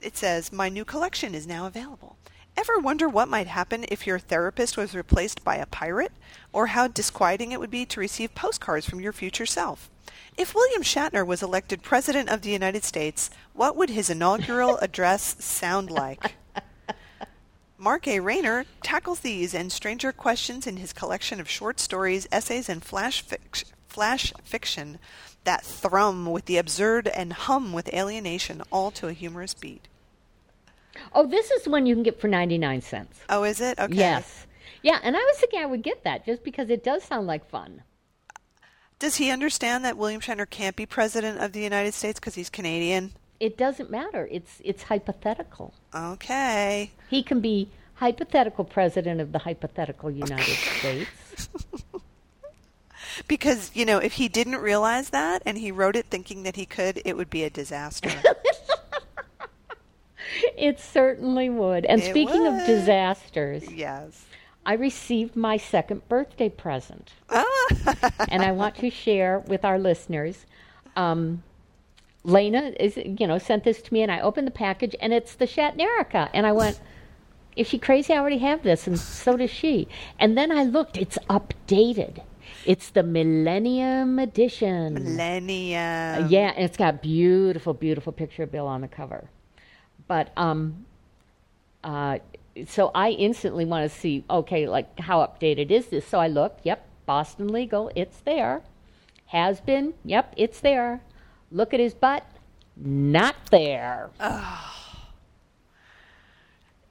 [0.01, 2.17] it says, My new collection is now available.
[2.55, 6.11] Ever wonder what might happen if your therapist was replaced by a pirate?
[6.51, 9.89] Or how disquieting it would be to receive postcards from your future self?
[10.37, 15.43] If William Shatner was elected President of the United States, what would his inaugural address
[15.43, 16.35] sound like?
[17.77, 18.19] Mark A.
[18.19, 23.23] Rayner tackles these and stranger questions in his collection of short stories, essays, and flash,
[23.23, 23.65] fic-
[23.97, 24.99] flash fiction
[25.43, 29.87] that thrum with the absurd and hum with alienation, all to a humorous beat.
[31.13, 33.19] Oh, this is one you can get for 99 cents.
[33.27, 33.79] Oh, is it?
[33.79, 33.95] Okay.
[33.95, 34.45] Yes.
[34.83, 37.49] Yeah, and I was thinking I would get that just because it does sound like
[37.49, 37.81] fun.
[38.99, 42.51] Does he understand that William Shatner can't be president of the United States because he's
[42.51, 43.13] Canadian?
[43.39, 44.27] It doesn't matter.
[44.29, 45.73] It's it's hypothetical.
[45.95, 46.91] Okay.
[47.09, 51.49] He can be hypothetical president of the hypothetical United States.
[53.27, 56.65] Because, you know, if he didn't realize that and he wrote it thinking that he
[56.65, 58.11] could, it would be a disaster.
[60.57, 61.85] it certainly would.
[61.85, 62.61] And It speaking would.
[62.61, 64.25] of disasters, yes.
[64.65, 67.13] I received my second birthday present.
[67.29, 67.45] Ah.
[68.29, 70.45] and I want to share with our listeners.
[70.95, 71.43] Um,
[72.23, 75.35] Lena is, you know, sent this to me, and I opened the package, and it's
[75.35, 76.81] the Shatnerica, and I went,
[77.55, 78.13] "Is she crazy?
[78.13, 79.87] I already have this, and so does she."
[80.19, 82.19] And then I looked; it's updated.
[82.65, 84.93] It's the Millennium Edition.
[84.95, 86.27] Millennium.
[86.29, 89.29] yeah, and it's got beautiful, beautiful picture of Bill on the cover.
[90.07, 90.85] But um,
[91.83, 92.19] uh,
[92.67, 96.05] so I instantly want to see, okay, like how updated is this?
[96.07, 97.91] So I look, Yep, Boston Legal.
[97.95, 98.61] It's there.
[99.27, 99.93] Has been.
[100.05, 101.01] Yep, it's there.
[101.51, 102.25] Look at his butt.
[102.77, 104.09] Not there.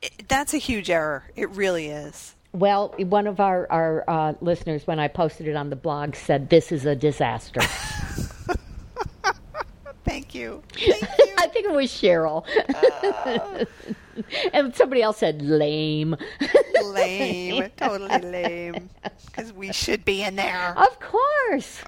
[0.03, 1.25] It- That's a huge error.
[1.37, 2.35] It really is.
[2.57, 6.49] Well, one of our our uh, listeners, when I posted it on the blog, said
[6.49, 7.61] this is a disaster.
[10.07, 10.63] Thank you.
[10.73, 11.35] Thank you.
[11.37, 12.47] I think it was Cheryl.
[14.55, 16.17] and somebody else said lame.
[16.83, 17.71] lame.
[17.77, 18.89] Totally lame.
[19.27, 20.75] Because we should be in there.
[20.79, 21.83] Of course.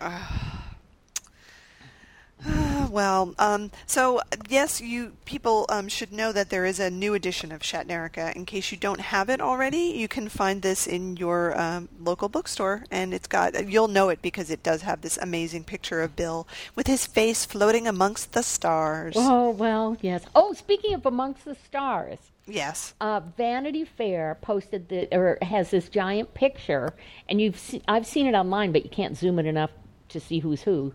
[2.90, 7.52] Well, um, so yes, you people um, should know that there is a new edition
[7.52, 8.34] of Shatnerica.
[8.34, 12.30] In case you don't have it already, you can find this in your um, local
[12.30, 16.16] bookstore, and it's got you'll know it because it does have this amazing picture of
[16.16, 19.14] Bill with his face floating amongst the stars.
[19.18, 20.24] Oh, well, yes.
[20.34, 22.94] Oh, speaking of Amongst the Stars, Yes.
[23.02, 26.94] uh, Vanity Fair posted the or has this giant picture,
[27.28, 29.70] and you've se- I've seen it online, but you can't zoom it enough
[30.08, 30.94] to see who's who.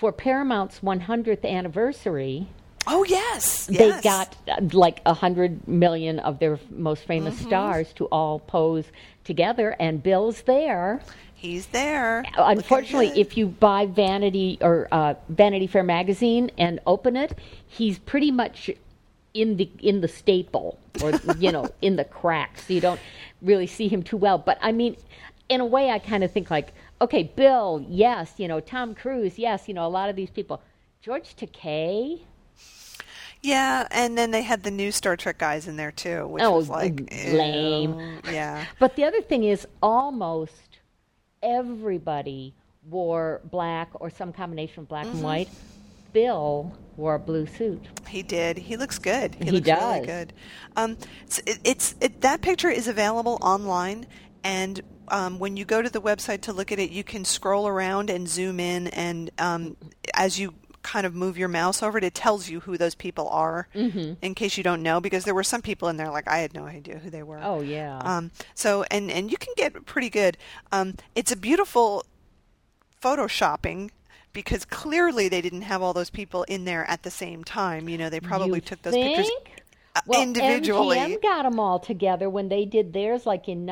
[0.00, 2.46] For Paramount's 100th anniversary,
[2.86, 3.66] Oh yes.
[3.66, 4.02] they yes.
[4.02, 7.48] got uh, like a hundred million of their most famous Mm-hmm.
[7.48, 8.86] stars to all pose
[9.24, 11.02] together, and Bill's there.
[11.34, 12.24] He's there.
[12.38, 17.36] Unfortunately, if you buy Vanity or uh, Vanity Fair magazine and open it,
[17.66, 18.70] he's pretty much
[19.34, 22.66] in the in the staple or you know in the cracks.
[22.66, 23.00] So you don't
[23.42, 24.38] really see him too well.
[24.38, 24.96] But I mean,
[25.50, 29.38] in a way, I kind of think like, okay, Bill, yes, you know, Tom Cruise,
[29.38, 30.60] yes, you know, a lot of these people.
[31.02, 32.20] George Takei,
[33.42, 36.56] Yeah, and then they had the new Star Trek guys in there too, which Oh,
[36.56, 37.98] was like lame.
[37.98, 38.18] ew.
[38.30, 38.66] Yeah.
[38.78, 40.78] But the other thing is, almost
[41.42, 42.54] everybody
[42.88, 45.14] wore black or some combination of black Mm-hmm.
[45.16, 45.48] and white.
[46.12, 47.80] Bill wore a blue suit.
[48.08, 48.58] He did.
[48.58, 49.34] He looks good.
[49.36, 50.06] He, He looks really does.
[50.06, 50.32] good.
[50.76, 54.06] Um, it's, it, it's it, that picture is available online,
[54.42, 54.80] and
[55.10, 58.10] um, when you go to the website to look at it, you can scroll around
[58.10, 59.76] and zoom in, and um,
[60.14, 63.28] as you kind of move your mouse over it, it tells you who those people
[63.28, 63.68] are.
[63.74, 64.14] Mm-hmm.
[64.22, 66.54] In case you don't know, because there were some people in there like I had
[66.54, 67.38] no idea who they were.
[67.42, 67.98] Oh yeah.
[67.98, 70.38] Um, so and and you can get pretty good.
[70.72, 72.04] Um, it's a beautiful
[73.02, 73.90] photoshopping
[74.32, 77.88] because clearly they didn't have all those people in there at the same time.
[77.88, 79.62] You know, they probably You took those pictures think?
[79.96, 80.96] uh, Well, individually.
[80.98, 83.66] MGM got them all together when they did theirs, like in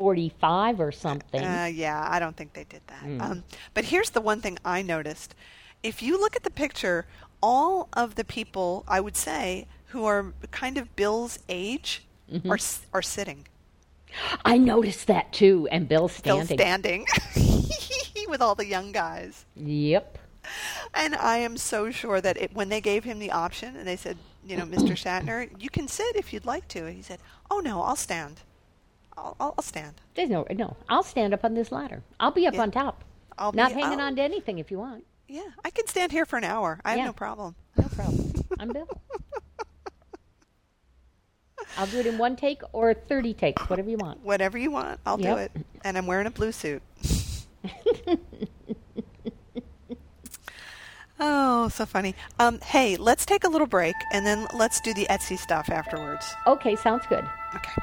[0.00, 1.44] 1945 or something.
[1.44, 3.02] Uh, yeah, I don't think they did that.
[3.02, 3.20] Hmm.
[3.20, 5.34] Um, but here's the one thing I noticed:
[5.82, 7.06] if you look at the picture,
[7.42, 12.48] all of the people I would say who are kind of Bill's age Mm-hmm.
[12.48, 12.58] are
[12.92, 13.46] are sitting.
[14.44, 17.06] I noticed that too, and Bill Still standing.
[17.08, 19.44] standing with all the young guys.
[19.56, 20.18] Yep.
[20.94, 23.96] And I am so sure that it, when they gave him the option and they
[23.96, 24.92] said, you know, Mr.
[24.96, 26.90] Shatner, you can sit if you'd like to.
[26.90, 27.18] He said,
[27.50, 28.42] oh no, I'll stand.
[29.20, 29.94] I'll, I'll, stand.
[30.14, 30.76] There's no no.
[30.88, 32.02] I'll stand up on this ladder.
[32.18, 32.62] I'll be up Yeah.
[32.62, 33.04] on top.
[33.38, 35.04] I'll Not be, hanging I'll- on to anything if you want.
[35.28, 36.80] Yeah, I can stand here for an hour.
[36.84, 37.54] I have no problem.
[37.76, 38.32] No problem.
[38.58, 38.88] I'm Bill.
[41.78, 44.24] I'll do it in one take or 30 takes, whatever you want.
[44.24, 45.52] Whatever you want, I'll do it.
[45.84, 46.82] And I'm wearing a blue suit.
[51.20, 52.16] oh, so funny.
[52.40, 56.34] Um, hey, let's take a little break and then let's do the Etsy stuff afterwards.
[56.46, 57.24] Okay, sounds good.
[57.54, 57.82] Okay.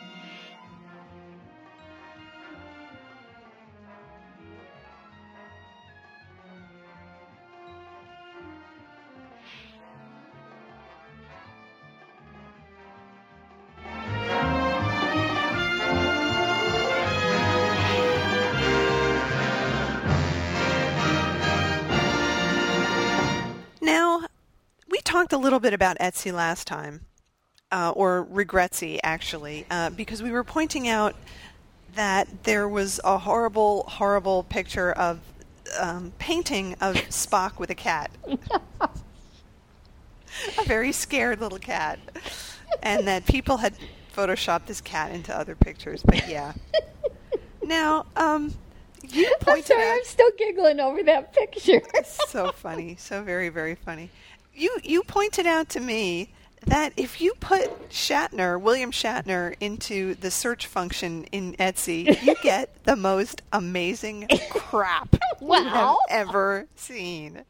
[25.41, 27.01] Little bit about Etsy last time,
[27.71, 31.15] uh, or Regretsy actually, uh, because we were pointing out
[31.95, 35.19] that there was a horrible, horrible picture of
[35.79, 38.11] um, painting of Spock with a cat,
[38.79, 38.89] a
[40.65, 41.99] very scared little cat,
[42.83, 43.73] and that people had
[44.15, 46.03] photoshopped this cat into other pictures.
[46.03, 46.53] But yeah,
[47.63, 48.53] now um,
[49.07, 51.81] you I'm pointed sorry, out I'm still giggling over that picture.
[52.03, 54.09] so funny, so very, very funny.
[54.53, 56.33] You you pointed out to me
[56.65, 62.83] that if you put Shatner, William Shatner, into the search function in Etsy, you get
[62.83, 67.43] the most amazing crap you have ever seen.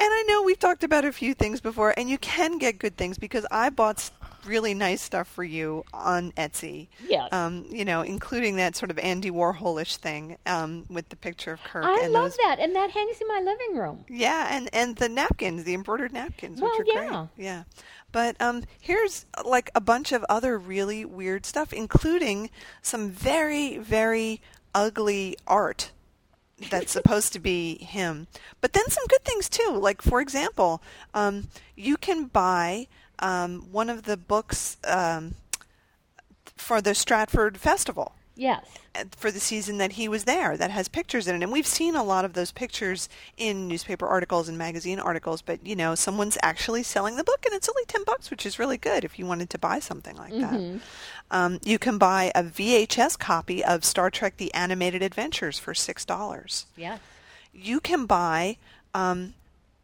[0.00, 2.96] And I know we've talked about a few things before, and you can get good
[2.96, 4.10] things because I bought
[4.46, 6.88] really nice stuff for you on Etsy.
[7.06, 7.28] Yes.
[7.32, 11.62] Um, you know, including that sort of Andy Warholish thing um, with the picture of
[11.64, 11.84] Kirk.
[11.84, 14.04] I and love those that, and that hangs in my living room.
[14.08, 17.08] yeah, and and the napkins, the embroidered napkins, Well, which are yeah.
[17.08, 17.44] great.
[17.44, 17.62] Yeah.
[18.10, 22.48] But um, here's like a bunch of other really weird stuff, including
[22.80, 24.40] some very, very
[24.74, 25.92] ugly art
[26.70, 28.26] that's supposed to be him.
[28.62, 29.72] But then some good things too.
[29.78, 32.86] Like for example, um, you can buy
[33.20, 35.34] um, one of the books um,
[36.56, 38.12] for the Stratford Festival.
[38.40, 38.64] Yes.
[39.16, 41.42] for the season that he was there that has pictures in it.
[41.42, 45.66] And we've seen a lot of those pictures in newspaper articles and magazine articles but
[45.66, 48.76] you know someone's actually selling the book and it's only 10 bucks which is really
[48.76, 50.80] good if you wanted to buy something like that.
[51.32, 56.04] Um, you can buy a vhs copy of star trek the animated adventures for six
[56.04, 56.66] dollars.
[56.76, 57.00] Yes.
[57.52, 58.56] you can buy
[58.94, 59.34] um,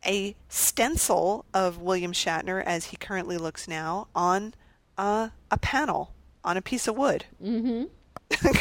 [0.07, 4.55] a stencil of William Shatner as he currently looks now on
[4.99, 6.13] uh, a panel
[6.45, 7.25] on a piece of wood.
[7.43, 7.85] Mm-hmm.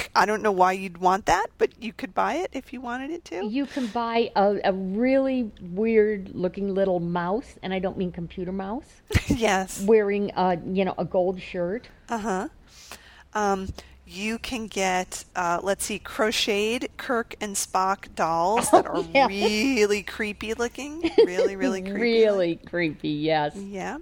[0.16, 3.12] I don't know why you'd want that, but you could buy it if you wanted
[3.12, 3.46] it to.
[3.46, 8.52] You can buy a, a really weird looking little mouse, and I don't mean computer
[8.52, 9.82] mouse, yes.
[9.82, 11.88] wearing a you know a gold shirt.
[12.10, 12.48] Uh huh.
[13.34, 13.70] Um,
[14.06, 19.28] you can get, uh, let's see, crocheted Kirk and Spock dolls that are yeah.
[19.28, 21.12] really creepy looking.
[21.26, 22.00] Really, really creepy.
[22.00, 23.10] Really creepy.
[23.10, 23.56] Yes.
[23.56, 24.00] Yeah.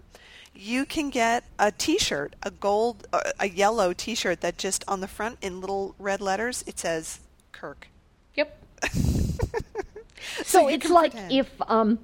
[0.55, 5.07] You can get a T-shirt, a gold, uh, a yellow T-shirt that just on the
[5.07, 7.19] front in little red letters it says
[7.51, 7.87] Kirk.
[8.35, 8.63] Yep.
[10.43, 11.31] so you it's like pretend.
[11.31, 11.99] if um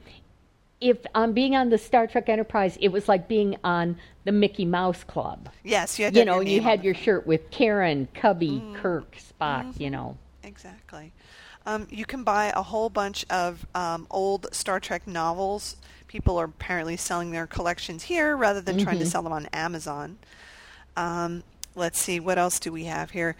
[0.79, 4.65] if um being on the Star Trek Enterprise, it was like being on the Mickey
[4.65, 5.49] Mouse Club.
[5.63, 8.75] Yes, you had You know, your you had on your shirt with Karen, Cubby, Mm-hmm.
[8.75, 9.79] Kirk, Spock.
[9.79, 10.17] You know.
[10.43, 11.13] exactly.
[11.65, 15.75] Um, you can buy a whole bunch of um, old Star Trek novels.
[16.07, 19.09] People are apparently selling their collections here rather than trying to Mm-hmm.
[19.11, 20.17] sell them on Amazon.
[20.95, 21.43] Um,
[21.75, 23.35] let's see, what else do we have here?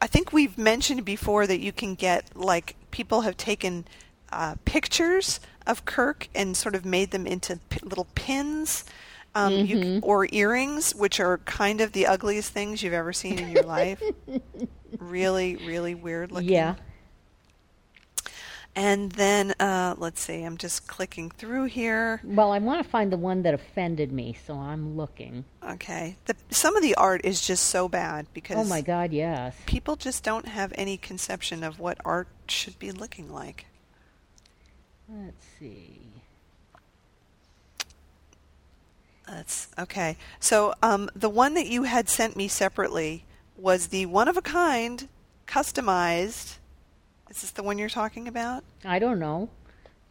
[0.00, 3.84] I think we've mentioned before that you can get like people have taken
[4.32, 8.84] uh, pictures of Kirk and sort of made them into p- little pins
[9.34, 9.98] Um, Mm-hmm.
[10.02, 14.02] or earrings, which are kind of the ugliest things you've ever seen in your life.
[14.98, 16.48] really, really weird looking.
[16.48, 16.74] Yeah.
[18.74, 22.20] And then, uh, let's see, I'm just clicking through here.
[22.22, 25.44] Well, I want to find the one that offended me, so I'm looking.
[25.68, 26.16] Okay.
[26.26, 29.56] The, some of the art is just so bad because Oh my God, yes.
[29.66, 33.66] people just don't have any conception of what art should be looking like.
[35.08, 36.00] Let's see.
[39.26, 40.16] That's okay.
[40.40, 43.24] So, um, the one that you had sent me separately
[43.56, 45.08] was the one of a kind,
[45.46, 46.56] customized.
[47.30, 48.64] Is this the one you're talking about?
[48.84, 49.50] I don't know.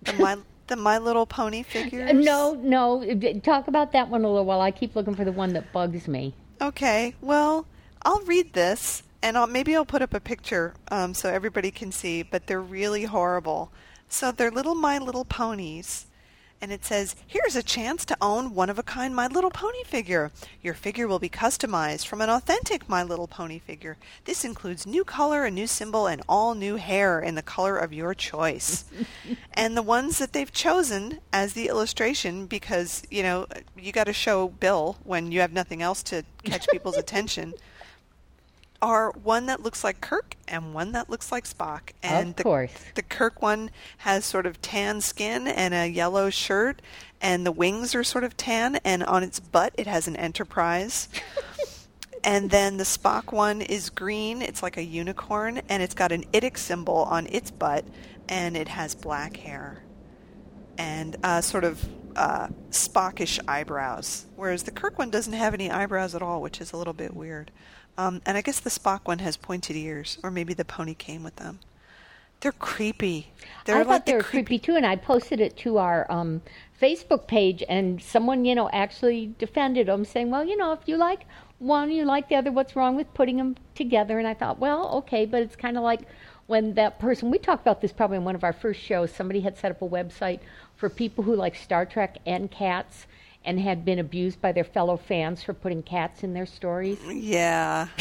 [0.04, 0.38] The My
[0.68, 2.14] the My Little Pony figures?
[2.14, 3.04] No, no.
[3.43, 4.62] Talk about that one a little while.
[4.62, 6.34] I keep looking for the one that bugs me.
[6.62, 7.16] Okay.
[7.22, 7.66] Well,
[8.04, 11.91] I'll read this, and I'll, maybe I'll put up a picture um, so everybody can
[11.91, 12.22] see.
[12.22, 13.72] But they're really horrible.
[14.10, 16.05] So they're little My Little Ponies,
[16.60, 19.84] and it says, "Here's a chance to own one of a kind My Little Pony
[19.84, 20.32] figure.
[20.62, 23.97] Your figure will be customized from an authentic My Little Pony figure.
[24.26, 27.93] This includes new color, a new symbol, and all new hair in the color of
[27.93, 28.86] your choice."
[29.53, 33.45] and the ones that they've chosen as the illustration, because you know
[33.78, 37.53] you got to show Bill when you have nothing else to catch people's attention.
[38.82, 41.91] Are one that looks like Kirk and one that looks like Spock.
[42.03, 42.71] And the, course.
[42.95, 46.82] the Kirk one has sort of tan skin and a yellow shirt,
[47.21, 51.09] and the wings are sort of tan, and on its butt it has an Enterprise.
[52.23, 54.41] and then the Spock one is green.
[54.41, 57.86] It's like a unicorn, and it's got an IDIC symbol on its butt,
[58.30, 59.82] and it has black hair
[60.78, 61.84] and uh, sort of
[62.15, 66.71] uh, Spockish eyebrows, whereas the Kirk one doesn't have any eyebrows at all, which is
[66.71, 67.51] a little bit weird.
[67.98, 71.24] Um, and I guess the Spock one has pointed ears, or maybe the pony came
[71.24, 71.60] with them.
[72.41, 73.32] They're creepy.
[73.66, 76.10] They're I like thought the they were creepy too, and I posted it to our
[76.12, 76.41] um,
[76.80, 80.98] Facebook page, and someone, you know, actually defended them, saying, "Well, you know, if you
[80.98, 81.26] like
[81.58, 82.52] one, you like the other.
[82.52, 85.84] What's wrong with putting them together?" And I thought, well, okay, but it's kind of
[85.84, 86.02] like
[86.45, 89.12] when that person we talked about this probably in one of our first shows.
[89.12, 90.39] Somebody had set up a website
[90.76, 93.08] for people who like Star Trek and cats.
[93.48, 97.00] And had been abused by their fellow fans for putting cats in their stories.
[97.06, 97.88] Yeah.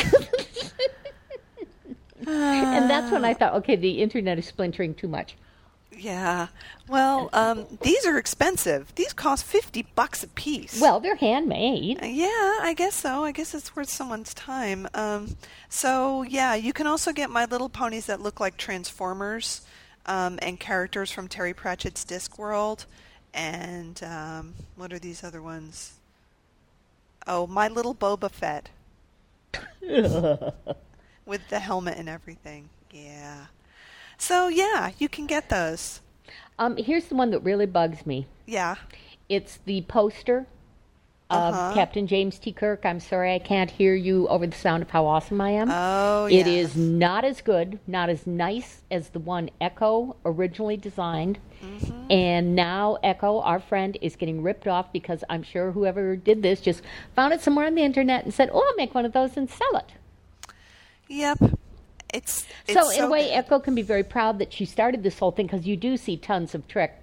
[2.27, 5.37] and that's when I thought, okay, the internet is splintering too much.
[5.97, 6.49] Yeah.
[6.89, 8.95] Well, um, these are expensive.
[8.97, 10.81] These cost 50 bucks a piece.
[10.81, 12.01] Well, they're handmade.
[12.03, 12.27] Yeah,
[12.61, 13.25] I guess so.
[13.25, 14.89] I guess it's worth someone's time.
[14.95, 15.37] Um,
[15.69, 19.63] so yeah, you can also get My Little Ponies that look like Transformers
[20.05, 22.85] um, and characters from Terry Pratchett's Discworld.
[23.37, 25.93] And um, what are these other ones?
[27.27, 28.71] Oh, My Little Boba Fett
[31.27, 32.71] with the helmet and everything.
[32.91, 33.47] Yeah.
[34.17, 36.01] So yeah, you can get those.
[36.59, 38.27] Um, here's the one that really bugs me.
[38.47, 38.77] Yeah.
[39.29, 40.47] It's the poster
[41.29, 41.75] Uh-huh.
[41.75, 42.53] Captain James T.
[42.53, 42.85] Kirk.
[42.87, 45.69] I'm sorry I can't hear you over the sound of how awesome I am.
[45.71, 46.53] Oh, It yeah.
[46.53, 51.41] is not as good, not as nice as the one Echo originally designed.
[51.65, 52.13] Mm-hmm.
[52.13, 56.61] And now Echo, our friend, is getting ripped off because I'm sure whoever did this
[56.61, 56.83] just
[57.17, 59.51] found it somewhere on the internet and said, "Oh, I'll make one of those and
[59.51, 59.93] sell it."
[61.09, 61.39] Yep.
[62.15, 63.33] It's, it's so in a way, good.
[63.35, 66.17] Echo can be very proud that she started this whole thing because you do see
[66.17, 67.03] tons of Trek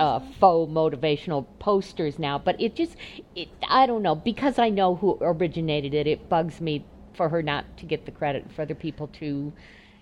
[0.00, 2.38] uh, faux motivational posters now.
[2.38, 2.96] But it just,
[3.36, 6.06] it, I don't know, because I know who originated it.
[6.06, 9.52] It bugs me for her not to get the credit for other people to,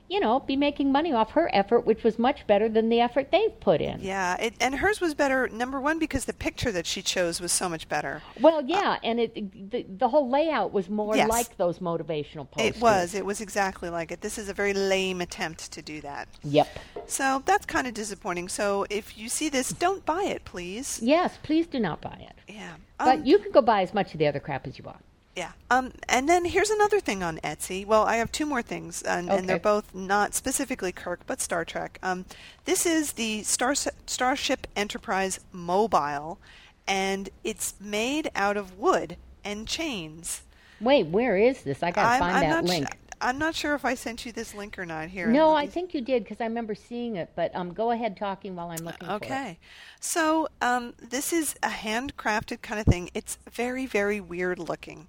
[0.08, 3.30] you know, be making money off her effort, which was much better than the effort
[3.30, 4.00] they've put in.
[4.00, 5.48] Yeah, it, and hers was better.
[5.48, 8.22] Number one, because the picture that she chose was so much better.
[8.40, 11.28] Well, yeah, and it the, the whole layout was more Yes.
[11.28, 12.76] like those motivational posters.
[12.76, 13.14] It was.
[13.14, 14.20] It was exactly like it.
[14.20, 16.28] This is a very lame attempt to do that.
[16.42, 16.68] Yep.
[17.06, 18.48] So that's kind of disappointing.
[18.48, 21.00] So if you see this, don't buy it, please.
[21.02, 22.52] Yes, please do not buy it.
[22.52, 22.74] Yeah.
[22.98, 24.98] But Um, you can go buy as much of the other crap as you want.
[25.38, 25.52] Yeah.
[25.70, 27.86] Um, and then here's another thing on Etsy.
[27.86, 31.64] Well, I have two more things, and, and they're both not specifically Kirk, but Star
[31.64, 32.00] Trek.
[32.02, 32.24] Um,
[32.64, 33.76] this is the Star-
[34.06, 36.40] Starship Enterprise Mobile,
[36.88, 40.42] and it's made out of wood and chains.
[40.80, 41.84] Wait, where is this?
[41.84, 42.88] I gotta I'm, find I'm that link.
[42.88, 45.08] Su- I'm not sure if I sent you this link or not.
[45.08, 45.26] Here.
[45.26, 47.30] no, I think you did because I remember seeing it.
[47.34, 49.16] But um, go ahead talking while I'm looking for it.
[49.16, 49.58] Okay.
[50.00, 53.10] So um, this is a handcrafted kind of thing.
[53.14, 55.08] It's very, very weird looking.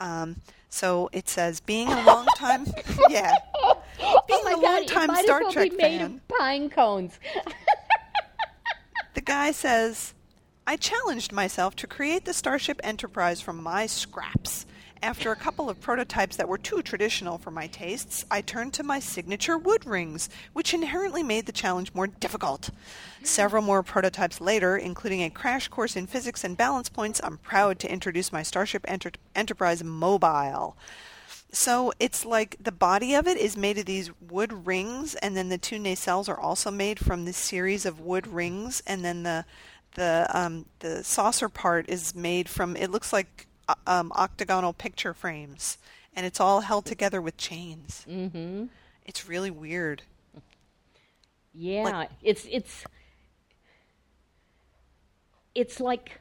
[0.00, 0.36] Um,
[0.68, 2.66] so it says, being a long time,
[3.08, 3.34] yeah,
[3.98, 7.18] being oh a long time Star well Trek fan, of pine cones.
[9.14, 10.14] the guy says,
[10.66, 14.66] I challenged myself to create the Starship Enterprise from my scraps
[15.02, 18.82] After a couple of prototypes that were too traditional for my tastes, I turned to
[18.82, 22.70] my signature wood rings, which inherently made the challenge more difficult.
[23.22, 27.78] Several more prototypes later, including a crash course in physics and balance points, I'm proud
[27.80, 30.76] to introduce my Starship Enter- Enterprise Mobile.
[31.52, 35.48] So it's like the body of it is made of these wood rings, and then
[35.48, 39.44] the two nacelles are also made from this series of wood rings, and then the
[39.94, 43.47] the um, the saucer part is made from it looks like
[43.86, 45.78] um, octagonal picture frames,
[46.14, 48.04] and it's all held together with chains.
[48.08, 48.66] Mm-hmm.
[49.06, 50.02] It's really weird.
[51.54, 52.84] Yeah, Like- it's it's
[55.54, 56.20] it's like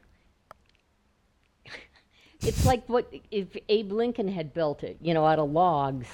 [2.41, 6.07] it's like what if Abe Lincoln had built it, you know, out of logs.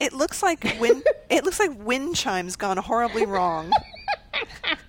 [0.00, 1.04] It looks like wind.
[1.30, 3.70] it looks like wind chimes gone horribly wrong.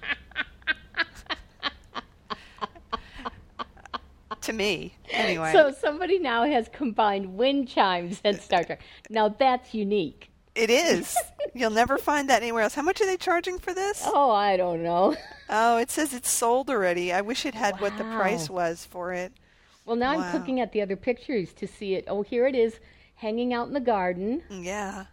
[4.46, 5.52] to me, anyway.
[5.54, 8.82] So somebody now has combined wind chimes and Star Trek.
[9.10, 10.30] Now that's unique.
[10.56, 11.16] It is.
[11.54, 12.76] You'll never find that anywhere else.
[12.76, 14.02] How much are they charging for this?
[14.06, 15.16] Oh, I don't know.
[15.50, 17.12] Oh, it says it's sold already.
[17.12, 19.34] I wish it had what the price was for it.
[19.86, 20.22] Well, now Wow.
[20.24, 22.06] I'm looking at the other pictures to see it.
[22.08, 22.80] Oh, here it is,
[23.16, 24.44] hanging out in the garden.
[24.50, 25.06] Yeah.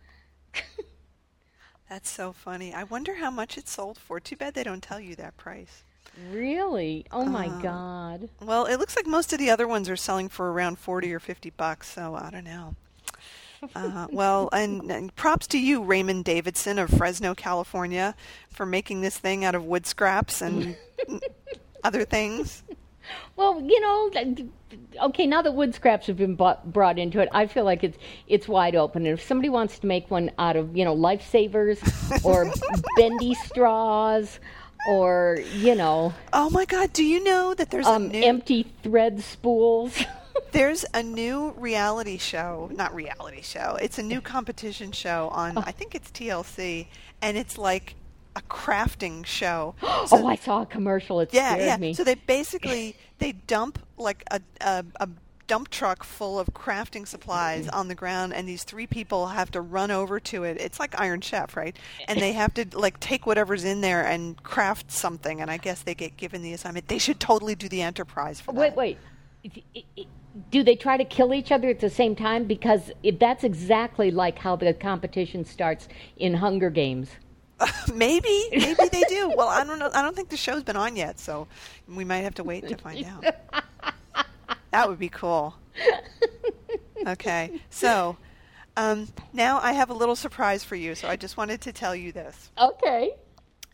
[1.89, 2.72] That's so funny.
[2.72, 4.18] I wonder how much it sold for.
[4.20, 5.85] Too bad they don't tell you that price.
[6.31, 7.07] Really?
[7.11, 8.29] Oh my Uh, God.
[8.41, 11.21] Well, it looks like most of the other ones are selling for around 40 or
[11.21, 12.75] 50 bucks, so I don't know.
[13.77, 18.17] Uh, well, and, and props to you, Raymond Davidson of Fresno, California,
[18.51, 20.77] for making this thing out of wood scraps and
[21.85, 22.65] other things.
[23.37, 24.11] Well, you know,
[25.03, 25.27] okay.
[25.29, 28.49] Now that wood scraps have been bought, brought into it, I feel like it's it's
[28.49, 29.07] wide open.
[29.07, 31.79] And if somebody wants to make one out of you know lifesavers
[32.25, 32.53] or
[32.97, 34.41] bendy straws
[34.89, 36.93] or you know Oh my God!
[36.93, 40.03] Do you know that there's a um, new empty thread spools?
[40.53, 42.70] there's a new reality show?
[42.72, 43.76] Not reality show.
[43.80, 46.87] It's a new competition show on I think it's TLC,
[47.20, 47.95] and it's like
[48.35, 49.74] a crafting show.
[50.07, 51.20] So- oh, I saw a commercial.
[51.20, 51.76] It Yeah, scared yeah.
[51.76, 51.95] me.
[51.95, 55.09] So they basically they dump like a, a a
[55.47, 57.76] dump truck full of crafting supplies mm-hmm.
[57.78, 60.61] on the ground, and these three people have to run over to it.
[60.61, 61.76] It's like Iron Chef, right?
[62.09, 65.40] And they have to like take whatever's in there and craft something.
[65.40, 66.88] And I guess they get given the assignment.
[66.88, 68.76] They should totally do the enterprise for Wait, that.
[68.76, 68.99] wait.
[69.45, 70.07] It- it- it-
[70.51, 72.45] Do they try to kill each other at the same time?
[72.47, 77.11] Because if that's exactly like how the competition starts in Hunger Games.
[77.95, 79.30] maybe, maybe they do.
[79.36, 79.90] Well, I don't know.
[79.93, 81.47] I don't think the show's been on yet, so
[81.88, 83.24] we might have to wait to find out.
[84.73, 85.55] That would be cool.
[87.07, 88.16] Okay, so
[88.77, 90.95] um, now I have a little surprise for you.
[90.95, 92.51] So I just wanted to tell you this.
[92.59, 93.14] Okay.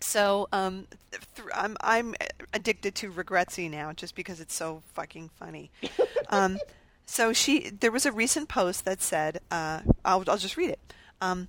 [0.01, 2.15] So um, th- th- I'm I'm
[2.55, 5.71] addicted to Regretsy now, just because it's so fucking funny.
[6.31, 6.59] um,
[7.05, 10.81] so she there was a recent post that said, uh, I'll I'll just read it.
[11.21, 11.49] Um,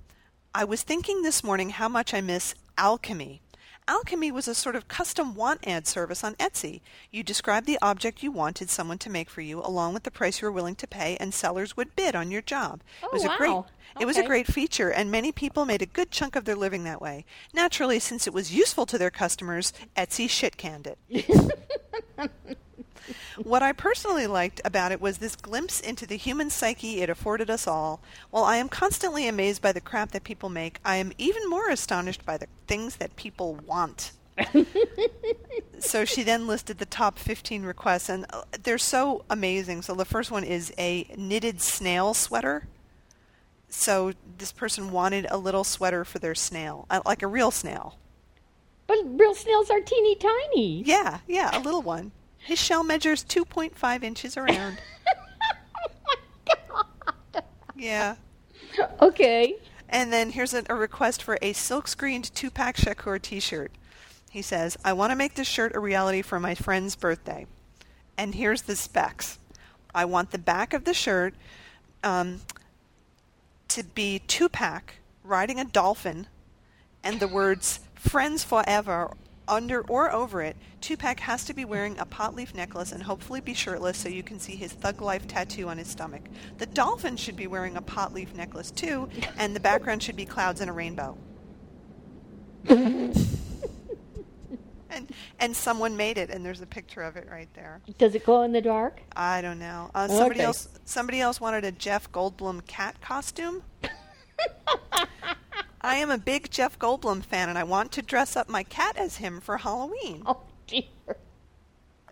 [0.54, 3.41] I was thinking this morning how much I miss alchemy.
[3.90, 6.82] Alchemy was a sort of custom want ad service on Etsy.
[7.10, 10.40] You described the object you wanted someone to make for you, along with the price
[10.40, 12.84] you were willing to pay, and sellers would bid on your job.
[13.02, 13.66] Oh, it was a great wow.
[14.00, 16.84] it was a great feature, and many people made a good chunk of their living
[16.84, 17.26] that way.
[17.52, 22.30] Naturally, since it was useful to their customers, Etsy shit canned it.
[23.43, 27.49] what I personally liked about it was this glimpse into the human psyche it afforded
[27.49, 28.01] us all.
[28.32, 31.70] While I am constantly amazed by the crap that people make, I am even more
[31.70, 34.12] astonished by the things that people want.
[35.80, 39.82] so she then listed the top 15 requests, and uh, they're so amazing.
[39.82, 42.68] So the first one is a knitted snail sweater.
[43.70, 47.97] So this person wanted a little sweater for their snail, uh, like a real snail.
[48.88, 50.84] But real snails are teeny tiny.
[50.84, 52.12] Yeah, yeah, a little one.
[52.40, 54.80] His shell measures 2.5 inches around.
[57.80, 58.16] Yeah.
[59.02, 59.56] Okay.
[59.88, 63.72] And then here's a, a request for a silk screened Tupac Shakur t shirt.
[64.30, 67.48] He says, I want to make this shirt a reality for my friend's birthday.
[68.18, 69.40] And here's the specs
[69.96, 71.34] I want the back of the shirt
[72.04, 72.42] um,
[73.70, 76.28] to be two pack riding a dolphin
[77.04, 79.12] and the words friends forever
[79.50, 80.56] under or over it.
[80.80, 84.24] Tupac has to be wearing a pot leaf necklace and hopefully be shirtless so you
[84.24, 86.22] can see his thug life tattoo on his stomach.
[86.58, 90.26] The dolphin should be wearing a pot leaf necklace too, and the background should be
[90.26, 91.18] clouds and a rainbow.
[92.70, 93.18] and
[95.39, 97.82] and someone made it, and there's a picture of it right there.
[97.97, 99.02] Does it glow in the dark?
[99.16, 99.89] I don't know.
[99.95, 100.45] Uh, somebody Okay.
[100.45, 103.64] else somebody else wanted a Jeff Goldblum cat costume.
[105.82, 108.98] I am a big Jeff Goldblum fan, and I want to dress up my cat
[108.98, 110.24] as him for Halloween.
[110.26, 110.84] Oh dear.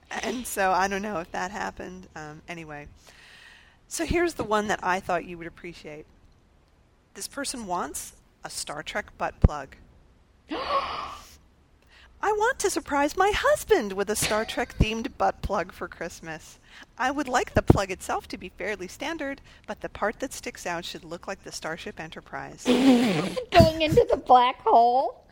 [0.09, 2.07] And so I don't know if that happened.
[2.15, 2.88] Um, anyway,
[3.89, 6.05] So here's the one that I thought you would appreciate.
[7.13, 8.13] This person wants
[8.43, 9.76] a Star Trek butt plug.
[12.22, 16.57] I want to surprise my husband with a Star Trek themed butt plug for Christmas.
[16.97, 20.65] I would like the plug itself to be fairly standard, but the part that sticks
[20.65, 22.63] out should look like the Starship Enterprise.
[22.65, 25.26] Going into the black hole.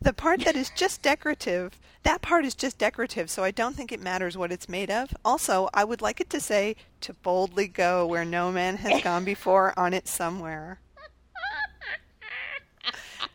[0.00, 3.92] The part that is just decorative, that part is just decorative, so I don't think
[3.92, 5.14] it matters what it's made of.
[5.24, 9.24] Also, I would like it to say, to boldly go where no man has gone
[9.24, 10.78] before on it somewhere.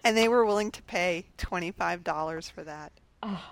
[0.03, 2.91] And they were willing to pay $25 for that.
[3.23, 3.51] Ah.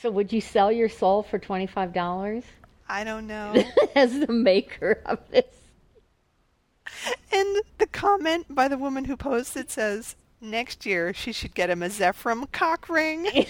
[0.00, 2.44] So would you sell your soul for twenty five dollars
[2.88, 3.54] I don't know.
[3.94, 5.44] as the maker of this?
[7.30, 11.82] and the comment by the woman who posted says, next year she should get him
[11.82, 13.26] a Zefram cock ring.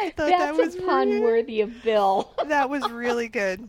[0.00, 2.32] I thought that was a pun really- worthy of Bill.
[2.46, 3.68] that was really good.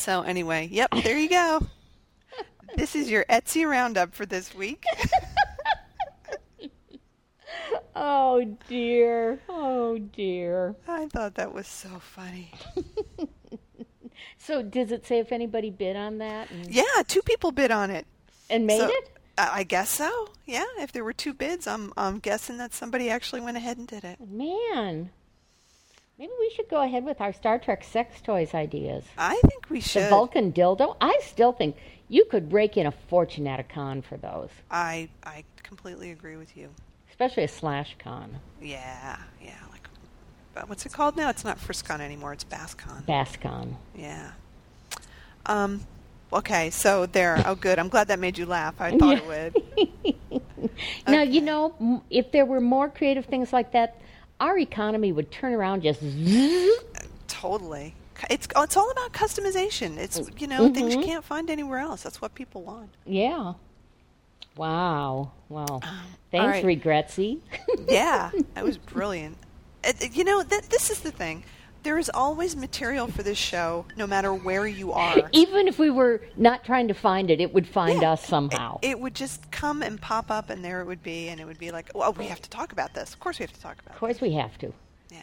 [0.00, 1.66] So anyway, yep, there you go.
[2.74, 4.82] This is your Etsy roundup for this week.
[7.96, 9.40] oh dear.
[9.48, 10.74] Oh dear.
[10.88, 12.52] I thought that was so funny.
[14.42, 17.90] So does it say if anybody bid on that and, Yeah, two people bid on
[17.90, 18.06] it.
[18.48, 19.10] and made So- it?
[19.38, 20.28] I I guess so.
[20.46, 23.86] Yeah, if there were two bids, I'm I'm guessing that somebody actually went ahead and
[23.86, 24.18] did it.
[24.20, 25.10] Man.
[26.20, 29.04] Maybe we should go ahead with our Star Trek sex toys ideas.
[29.16, 30.02] I think we should.
[30.04, 30.08] The.
[30.10, 30.94] Vulcan dildo.
[31.00, 31.76] I still think
[32.10, 36.36] you could rake in a fortune at a con for those, I I completely agree
[36.36, 36.68] with you.
[37.08, 38.38] especially a slash con.
[38.60, 39.54] Yeah, yeah.
[39.70, 39.88] Like,
[40.52, 41.30] but what's it called now?
[41.30, 42.34] It's not FriskCon anymore.
[42.34, 43.06] It's BassCon.
[43.06, 43.76] Bascon.
[43.96, 44.32] Yeah.
[45.46, 45.86] Um.
[46.34, 47.42] Okay, so there.
[47.46, 47.78] Oh, good.
[47.78, 48.74] I'm glad that made you laugh.
[48.78, 50.42] I thought it would.
[51.08, 54.00] Now, you know, if there were more creative things like that,
[54.40, 56.00] our economy would turn around just.
[57.28, 57.94] Totally.
[58.28, 59.96] It's it's all about customization.
[59.96, 61.08] It's mm, you know things you mm-hmm.
[61.08, 62.02] can't find anywhere else.
[62.02, 62.90] That's what people want.
[63.06, 63.54] Yeah.
[64.56, 65.32] Wow.
[65.48, 65.80] Wow.
[65.82, 66.80] Um, thanks, right.
[66.80, 67.38] Regretsy.
[67.88, 69.38] Yeah, that was brilliant.
[69.84, 71.44] Uh, You know that this is the thing.
[71.82, 75.30] There is always material for this show, no matter where you are.
[75.32, 78.12] Even if we were not trying to find it, it would find Yeah.
[78.12, 78.78] us somehow.
[78.82, 81.58] It would just come and pop up, and there it would be, and it would
[81.58, 83.78] be like, "Well, we have to talk about this." Of course, we have to talk
[83.80, 83.94] about.
[83.94, 84.72] of course, we have to.
[85.10, 85.22] Yeah.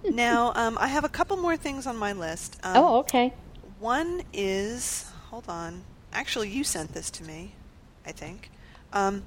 [0.10, 2.58] now, um, I have a couple more things on my list.
[2.62, 3.34] Um, oh, okay.
[3.78, 5.82] One is, hold on.
[6.12, 7.52] Actually, you sent this to me,
[8.06, 8.50] I think.
[8.94, 9.24] Um,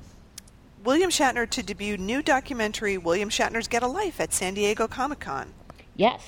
[0.83, 5.19] William Shatner to debut new documentary William Shatner's Get a Life at San Diego Comic
[5.19, 5.53] Con.
[5.97, 6.21] Yes.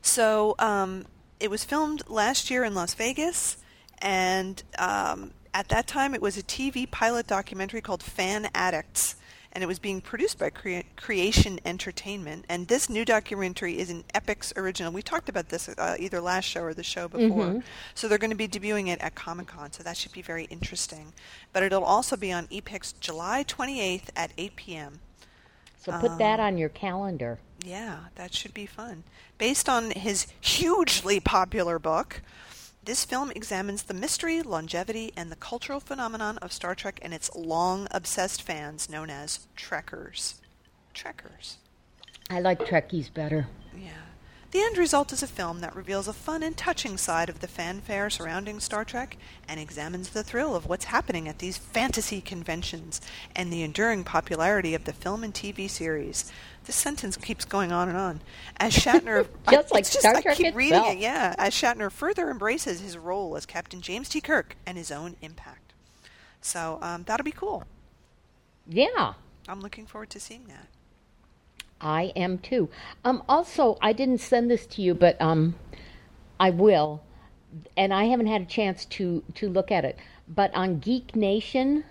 [0.00, 1.04] So um,
[1.40, 3.58] it was filmed last year in Las Vegas,
[3.98, 9.16] and um, at that time it was a TV pilot documentary called Fan Addicts,
[9.52, 12.44] and it was being produced by Crea- Creation Entertainment.
[12.48, 14.92] And this new documentary is an Epix original.
[14.92, 17.46] We talked about this uh, either last show or the show before.
[17.94, 20.44] So they're going to be debuting it at Comic Con, so that should be very
[20.44, 21.12] interesting.
[21.52, 25.00] But it'll also be on Epix July 28th at 8 p.m.
[25.80, 27.38] So put that on your calendar.
[27.64, 29.04] Yeah, that should be fun.
[29.36, 32.22] Based on his hugely popular book,
[32.84, 37.34] this film examines the mystery, longevity, and the cultural phenomenon of Star Trek and its
[37.34, 40.40] long obsessed fans known as Trekkers.
[40.94, 41.58] Trekkers.
[42.30, 43.48] I like Trekkies better.
[43.76, 43.90] Yeah.
[44.50, 47.46] The end result is a film that reveals a fun and touching side of the
[47.46, 53.02] fanfare surrounding Star Trek and examines the thrill of what's happening at these fantasy conventions
[53.36, 56.32] and the enduring popularity of the film and TV series.
[56.68, 58.20] This sentence keeps going on and on.
[58.58, 60.98] As Shatner, Just I, like just, Star I Trek keep reading it.
[60.98, 64.20] Yeah, as Shatner further embraces his role as Captain James T.
[64.20, 65.72] Kirk and his own impact.
[66.42, 67.64] So um, that'll be cool.
[68.68, 69.14] Yeah.
[69.48, 70.66] I'm looking forward to seeing that.
[71.80, 72.68] I am too.
[73.02, 75.54] Um, also, I didn't send this to you, but um,
[76.38, 77.02] I will,
[77.78, 79.98] and I haven't had a chance to to look at it.
[80.28, 81.84] But on Geek Nation,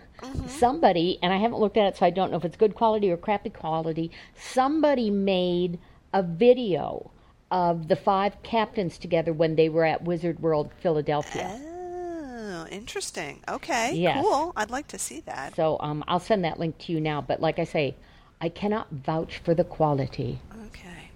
[0.48, 3.12] somebody, and I haven't looked at it, so I don't know if it's good quality
[3.12, 4.12] or crappy quality.
[4.36, 5.80] Somebody made
[6.14, 7.12] a video
[7.52, 11.60] of the five captains together when they were at Wizard World Philadelphia.
[11.64, 13.42] Oh, interesting.
[13.48, 14.22] Okay, Yes.
[14.24, 14.54] cool.
[14.56, 15.56] I'd like to see that.
[15.56, 17.22] So um, I'll send that link to you now.
[17.22, 17.96] But like I say,
[18.42, 20.40] I cannot vouch for the quality.
[20.68, 21.10] Okay.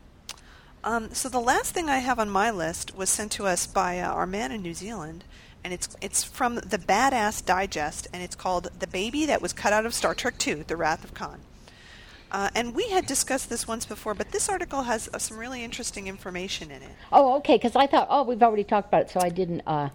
[0.83, 3.99] Um, so the last thing I have on my list was sent to us by
[3.99, 5.23] uh, our man in New Zealand,
[5.63, 9.73] and it's it's from the Badass Digest, and it's called "The Baby That Was Cut
[9.73, 11.41] Out of Star Trek II: The Wrath of Khan."
[12.31, 15.63] Uh, and we had discussed this once before, but this article has uh, some really
[15.63, 16.91] interesting information in it.
[17.11, 17.55] Oh, okay.
[17.55, 19.61] Because I thought, oh, we've already talked about it, so I didn't.
[19.67, 19.89] Uh,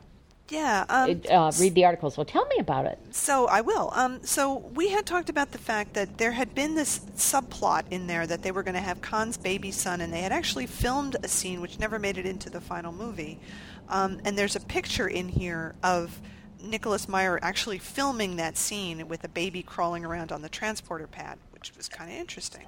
[0.49, 0.85] Yeah.
[0.89, 2.11] Um, uh, read the article.
[2.11, 2.99] So tell me about it.
[3.11, 3.91] So I will.
[3.95, 8.07] Um, so we had talked about the fact that there had been this subplot in
[8.07, 11.17] there that they were going to have Khan's baby son, and they had actually filmed
[11.23, 13.41] a scene which never made it into the final movie.
[13.89, 16.21] Um, and there's a picture in here of
[16.63, 21.39] Nicholas Meyer actually filming that scene with a baby crawling around on the transporter pad,
[21.53, 22.67] which was kind of interesting.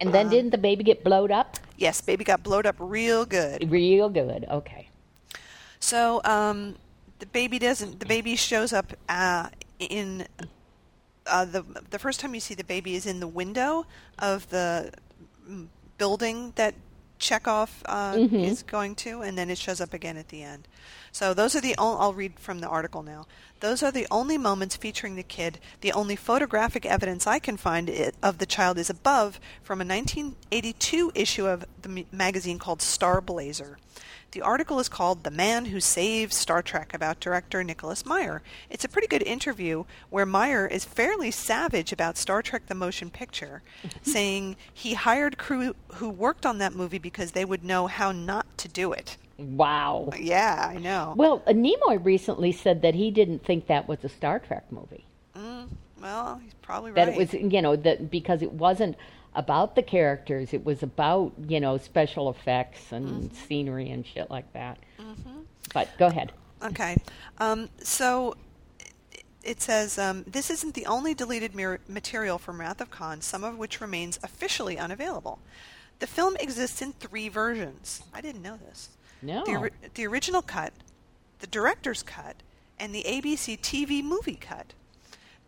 [0.00, 1.58] And then didn't the baby get blowed up?
[1.76, 3.70] Yes, baby got blowed up real good.
[3.70, 4.44] Real good.
[4.50, 4.88] Okay.
[5.78, 6.76] So um,
[7.22, 8.00] the baby doesn't.
[8.00, 9.48] The baby shows up uh,
[9.78, 10.26] in
[11.24, 13.86] uh, the the first time you see the baby is in the window
[14.18, 14.92] of the
[15.98, 16.74] building that
[17.20, 20.66] Chekhov uh, is going to, and then it shows up again at the end.
[21.12, 21.76] So those are the.
[21.78, 23.26] only, I'll read from the article now.
[23.60, 25.60] Those are the only moments featuring the kid.
[25.80, 27.88] The only photographic evidence I can find
[28.20, 33.78] of the child is above from a 1982 issue of the magazine called Star Blazer.
[34.32, 38.40] The article is called The Man Who Saved Star Trek about director Nicholas Meyer.
[38.70, 43.10] It's a pretty good interview where Meyer is fairly savage about Star Trek the Motion
[43.10, 43.60] Picture,
[44.02, 48.46] saying he hired crew who worked on that movie because they would know how not
[48.56, 49.18] to do it.
[49.36, 50.08] Wow.
[50.18, 51.12] Yeah, I know.
[51.14, 55.04] Well, uh, Nimoy recently said that he didn't think that was a Star Trek movie.
[56.02, 57.06] Well, he's probably right.
[57.06, 58.96] That it was, you know, that because it wasn't
[59.34, 64.50] about the characters, it was about, you know, special effects and scenery and shit like
[64.52, 64.78] that.
[65.74, 66.32] But go ahead.
[66.62, 66.96] Okay.
[67.38, 68.36] Um, so
[69.42, 73.42] it- says um, this isn't the only deleted mir- material from Wrath of Khan, some
[73.42, 75.38] of which remains officially unavailable.
[75.98, 78.02] The film exists in three versions.
[78.12, 78.90] I didn't know this.
[79.22, 79.44] No.
[79.44, 80.72] The, the original cut,
[81.38, 82.36] the director's cut,
[82.78, 84.74] and the ABC TV movie cut.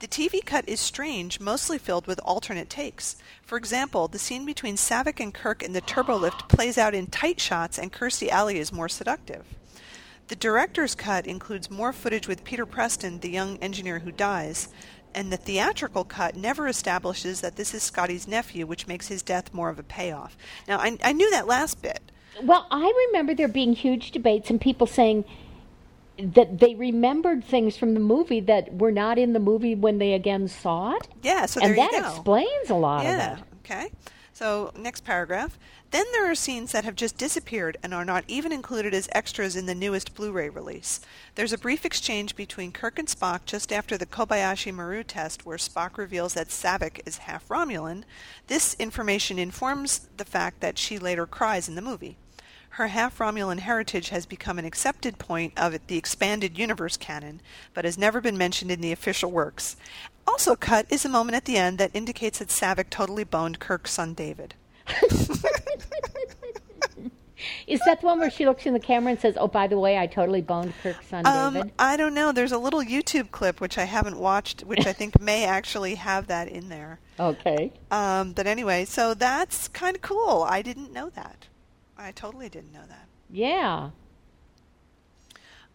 [0.05, 3.17] The TV cut is strange, mostly filled with alternate takes.
[3.43, 7.41] For example, the scene between Saavik and Kirk in the turbolift plays out in tight
[7.41, 9.47] shots, and Kirstie Alley is more seductive.
[10.29, 14.69] The director's cut includes more footage with Peter Preston, the young engineer who dies,
[15.15, 19.55] and the theatrical cut never establishes that this is Scotty's nephew, which makes his death
[19.55, 20.37] more of a payoff.
[20.69, 22.13] Now, I, I knew that last bit.
[22.43, 25.25] Well, I remember there being huge debates and people saying
[26.19, 30.13] that they remembered things from the movie that were not in the movie when they
[30.13, 31.09] again saw it.
[31.23, 32.09] Yeah, so and there that you go.
[32.09, 33.45] explains a lot yeah, of it.
[33.65, 33.91] okay.
[34.33, 35.57] So, next paragraph.
[35.93, 39.55] Then there are scenes that have just disappeared and are not even included as extras
[39.55, 41.01] in the newest Blu ray release.
[41.37, 45.57] There's a brief exchange between Kirk and Spock just after the Kobayashi Maru test where
[45.57, 48.03] Spock reveals that Saavik is half Romulan.
[48.49, 52.17] This information informs the fact that she later cries in the movie.
[52.75, 57.41] Her half Romulan heritage has become an accepted point of the expanded universe canon,
[57.73, 59.77] but has never been mentioned in the official works.
[60.27, 63.93] Also cut is a moment at the end that indicates that Saavik totally boned Kirk's
[63.93, 64.55] son David.
[67.69, 69.79] Is that the one where she looks in the camera and says, "Oh, by the
[69.79, 71.73] way, I totally boned Kirk's son Um, David"?
[71.79, 72.33] I don't know.
[72.33, 76.27] There's a little YouTube clip which I haven't watched, which I think may actually have
[76.27, 76.99] that in there.
[77.21, 77.73] Okay.
[77.93, 80.45] Um, but anyway, so that's kind of cool.
[80.49, 81.47] I didn't know that.
[81.97, 83.07] I totally didn't know that.
[83.31, 83.91] Yeah.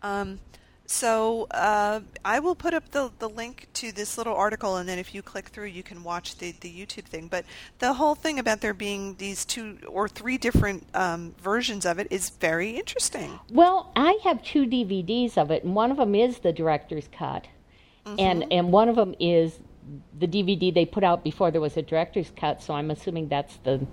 [0.01, 0.39] Um,
[0.85, 4.97] so uh, I will put up the, the link to this little article, and then
[4.97, 7.27] if you click through, you can watch the, the YouTube thing.
[7.27, 7.45] But
[7.77, 12.07] the whole thing about there being these two or three different um, versions of it
[12.09, 13.39] is very interesting.
[13.51, 17.45] Well, I have two DVDs of it, and one of them is the director's cut,
[18.17, 19.59] and and one of them is
[20.17, 22.63] the DVD they put out before there was a director's cut.
[22.63, 23.85] So I'm assuming that's the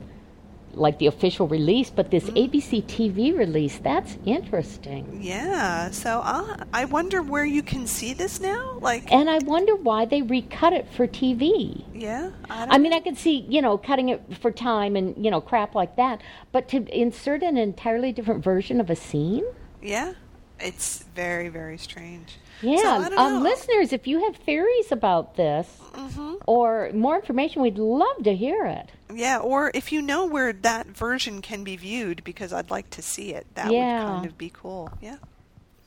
[0.76, 1.90] like the official release.
[1.90, 5.18] But this ABC TV release, that's interesting.
[5.20, 5.90] Yeah.
[5.90, 8.78] So uh, I wonder where you can see this now.
[8.80, 11.84] Like, And I wonder why they recut it for TV.
[11.94, 12.30] yeah.
[12.50, 15.30] I, don't I mean, I could see, you know, cutting it for time and, you
[15.30, 16.20] know, crap like that.
[16.52, 19.44] But to insert an entirely different version of a scene?
[19.82, 20.12] yeah.
[20.60, 22.36] It's very very strange.
[22.62, 23.08] Yeah.
[23.08, 26.34] So, um, listeners, if you have theories about this Mm-hmm.
[26.46, 28.90] or more information, we'd love to hear it.
[29.14, 33.02] Yeah, or if you know where that version can be viewed, because I'd like to
[33.02, 33.46] see it.
[33.54, 34.04] That Yeah.
[34.04, 34.90] would kind of be cool.
[35.02, 35.16] Yeah.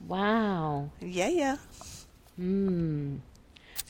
[0.07, 0.89] Wow.
[1.01, 1.57] Yeah, yeah.
[2.37, 3.17] Hmm.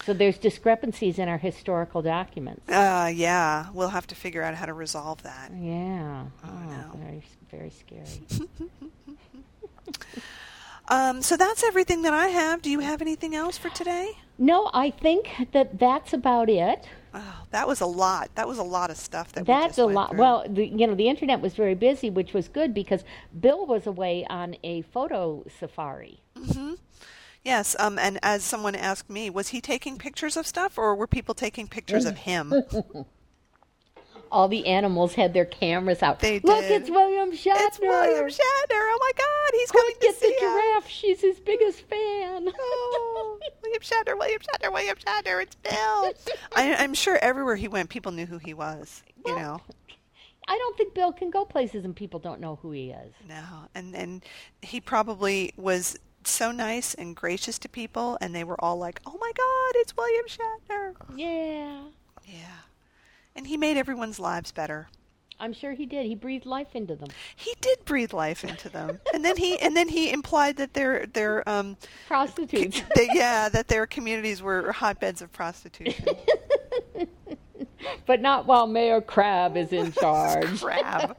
[0.05, 2.67] So there's discrepancies in our historical documents.
[2.69, 3.67] Uh, yeah.
[3.73, 5.51] We'll have to figure out how to resolve that.
[5.53, 6.23] Yeah.
[6.43, 6.97] Oh, no.
[6.97, 8.49] very, very scary.
[10.89, 12.61] Um, so that's everything that I have.
[12.61, 14.17] Do you have anything else for today?
[14.41, 16.87] no, I think that that's about it.
[17.13, 18.29] Oh, that was a lot.
[18.35, 20.09] That was a lot of stuff that we That's just a went lot.
[20.11, 20.19] through.
[20.19, 23.03] Well, the, you know, the internet was very busy, which was good because
[23.39, 26.21] Bill was away on a photo safari.
[26.37, 26.77] Mhm.
[27.43, 27.75] yes.
[27.79, 31.33] Um, and as someone asked me, was he taking pictures of stuff, or were people
[31.35, 32.53] taking pictures of him?
[34.31, 36.19] All the animals had their cameras out.
[36.19, 36.81] They Look, did.
[36.81, 37.67] it's William Shatner.
[37.67, 38.37] it's William Shatner.
[38.71, 40.53] Oh my God, he's Quick, coming get to see the us.
[40.53, 42.47] giraffe she's his biggest fan.
[42.57, 46.13] Oh, William Shatner, William Shatner, William Shatner, it's Bill.
[46.55, 49.03] I, I'm sure everywhere he went, people knew who he was.
[49.25, 49.61] You Well, know,
[50.47, 53.13] I don't think Bill can go places and people don't know who he is.
[53.27, 53.43] no,
[53.75, 54.23] and and
[54.61, 59.17] he probably was so nice and gracious to people, and they were all like, "Oh
[59.19, 61.81] my God, it's William Shatner." Yeah.
[62.25, 62.57] Yeah,
[63.39, 64.89] and he made everyone's lives better.
[65.39, 66.05] I'm sure he did.
[66.05, 67.07] He breathed life into them.
[67.37, 71.05] He did breathe life into them, and then he and then he implied that their
[71.05, 72.81] their um, Prostitutes.
[72.95, 76.05] that, yeah, that their communities were hotbeds of prostitution.
[78.05, 80.59] but not while Mayor Crabb is in charge.
[80.59, 81.15] Crabb.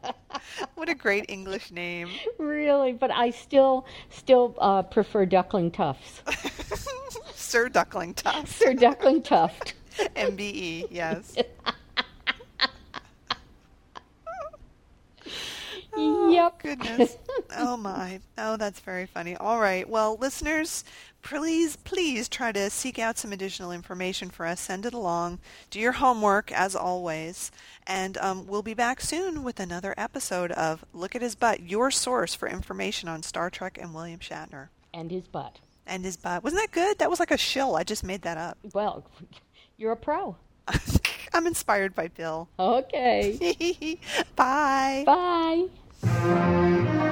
[0.75, 2.11] What a great English name.
[2.37, 6.21] really, but I still still uh, prefer Duckling Tufts.
[7.35, 8.49] Sir Duckling Tuft.
[8.49, 9.73] Sir Duckling Tuft.
[10.17, 11.37] MBE, yes.
[16.33, 16.59] Yep.
[16.63, 17.17] Goodness.
[17.57, 18.21] Oh my.
[18.39, 19.35] Oh, that's very funny.
[19.37, 19.89] All right.
[19.89, 20.85] Well, listeners,
[21.23, 24.61] please, please try to seek out some additional information for us.
[24.61, 25.41] Send it along.
[25.71, 27.51] Do your homework, as always.
[27.87, 31.91] And um, we'll be back soon with another episode of Look at His Butt, your
[31.91, 34.69] source for information on Star Trek and William Shatner.
[34.95, 35.59] and his butt.
[35.87, 36.45] And his butt.
[36.45, 36.99] Wasn't that good?
[36.99, 37.75] That was like a shill.
[37.75, 38.59] I just made that up.
[38.73, 39.05] Well,
[39.77, 40.37] you're a pro.
[41.35, 42.49] I'm inspired by Bill.
[42.59, 43.99] Okay.
[44.37, 45.03] Bye.
[45.07, 45.67] Bye.
[46.03, 47.10] Música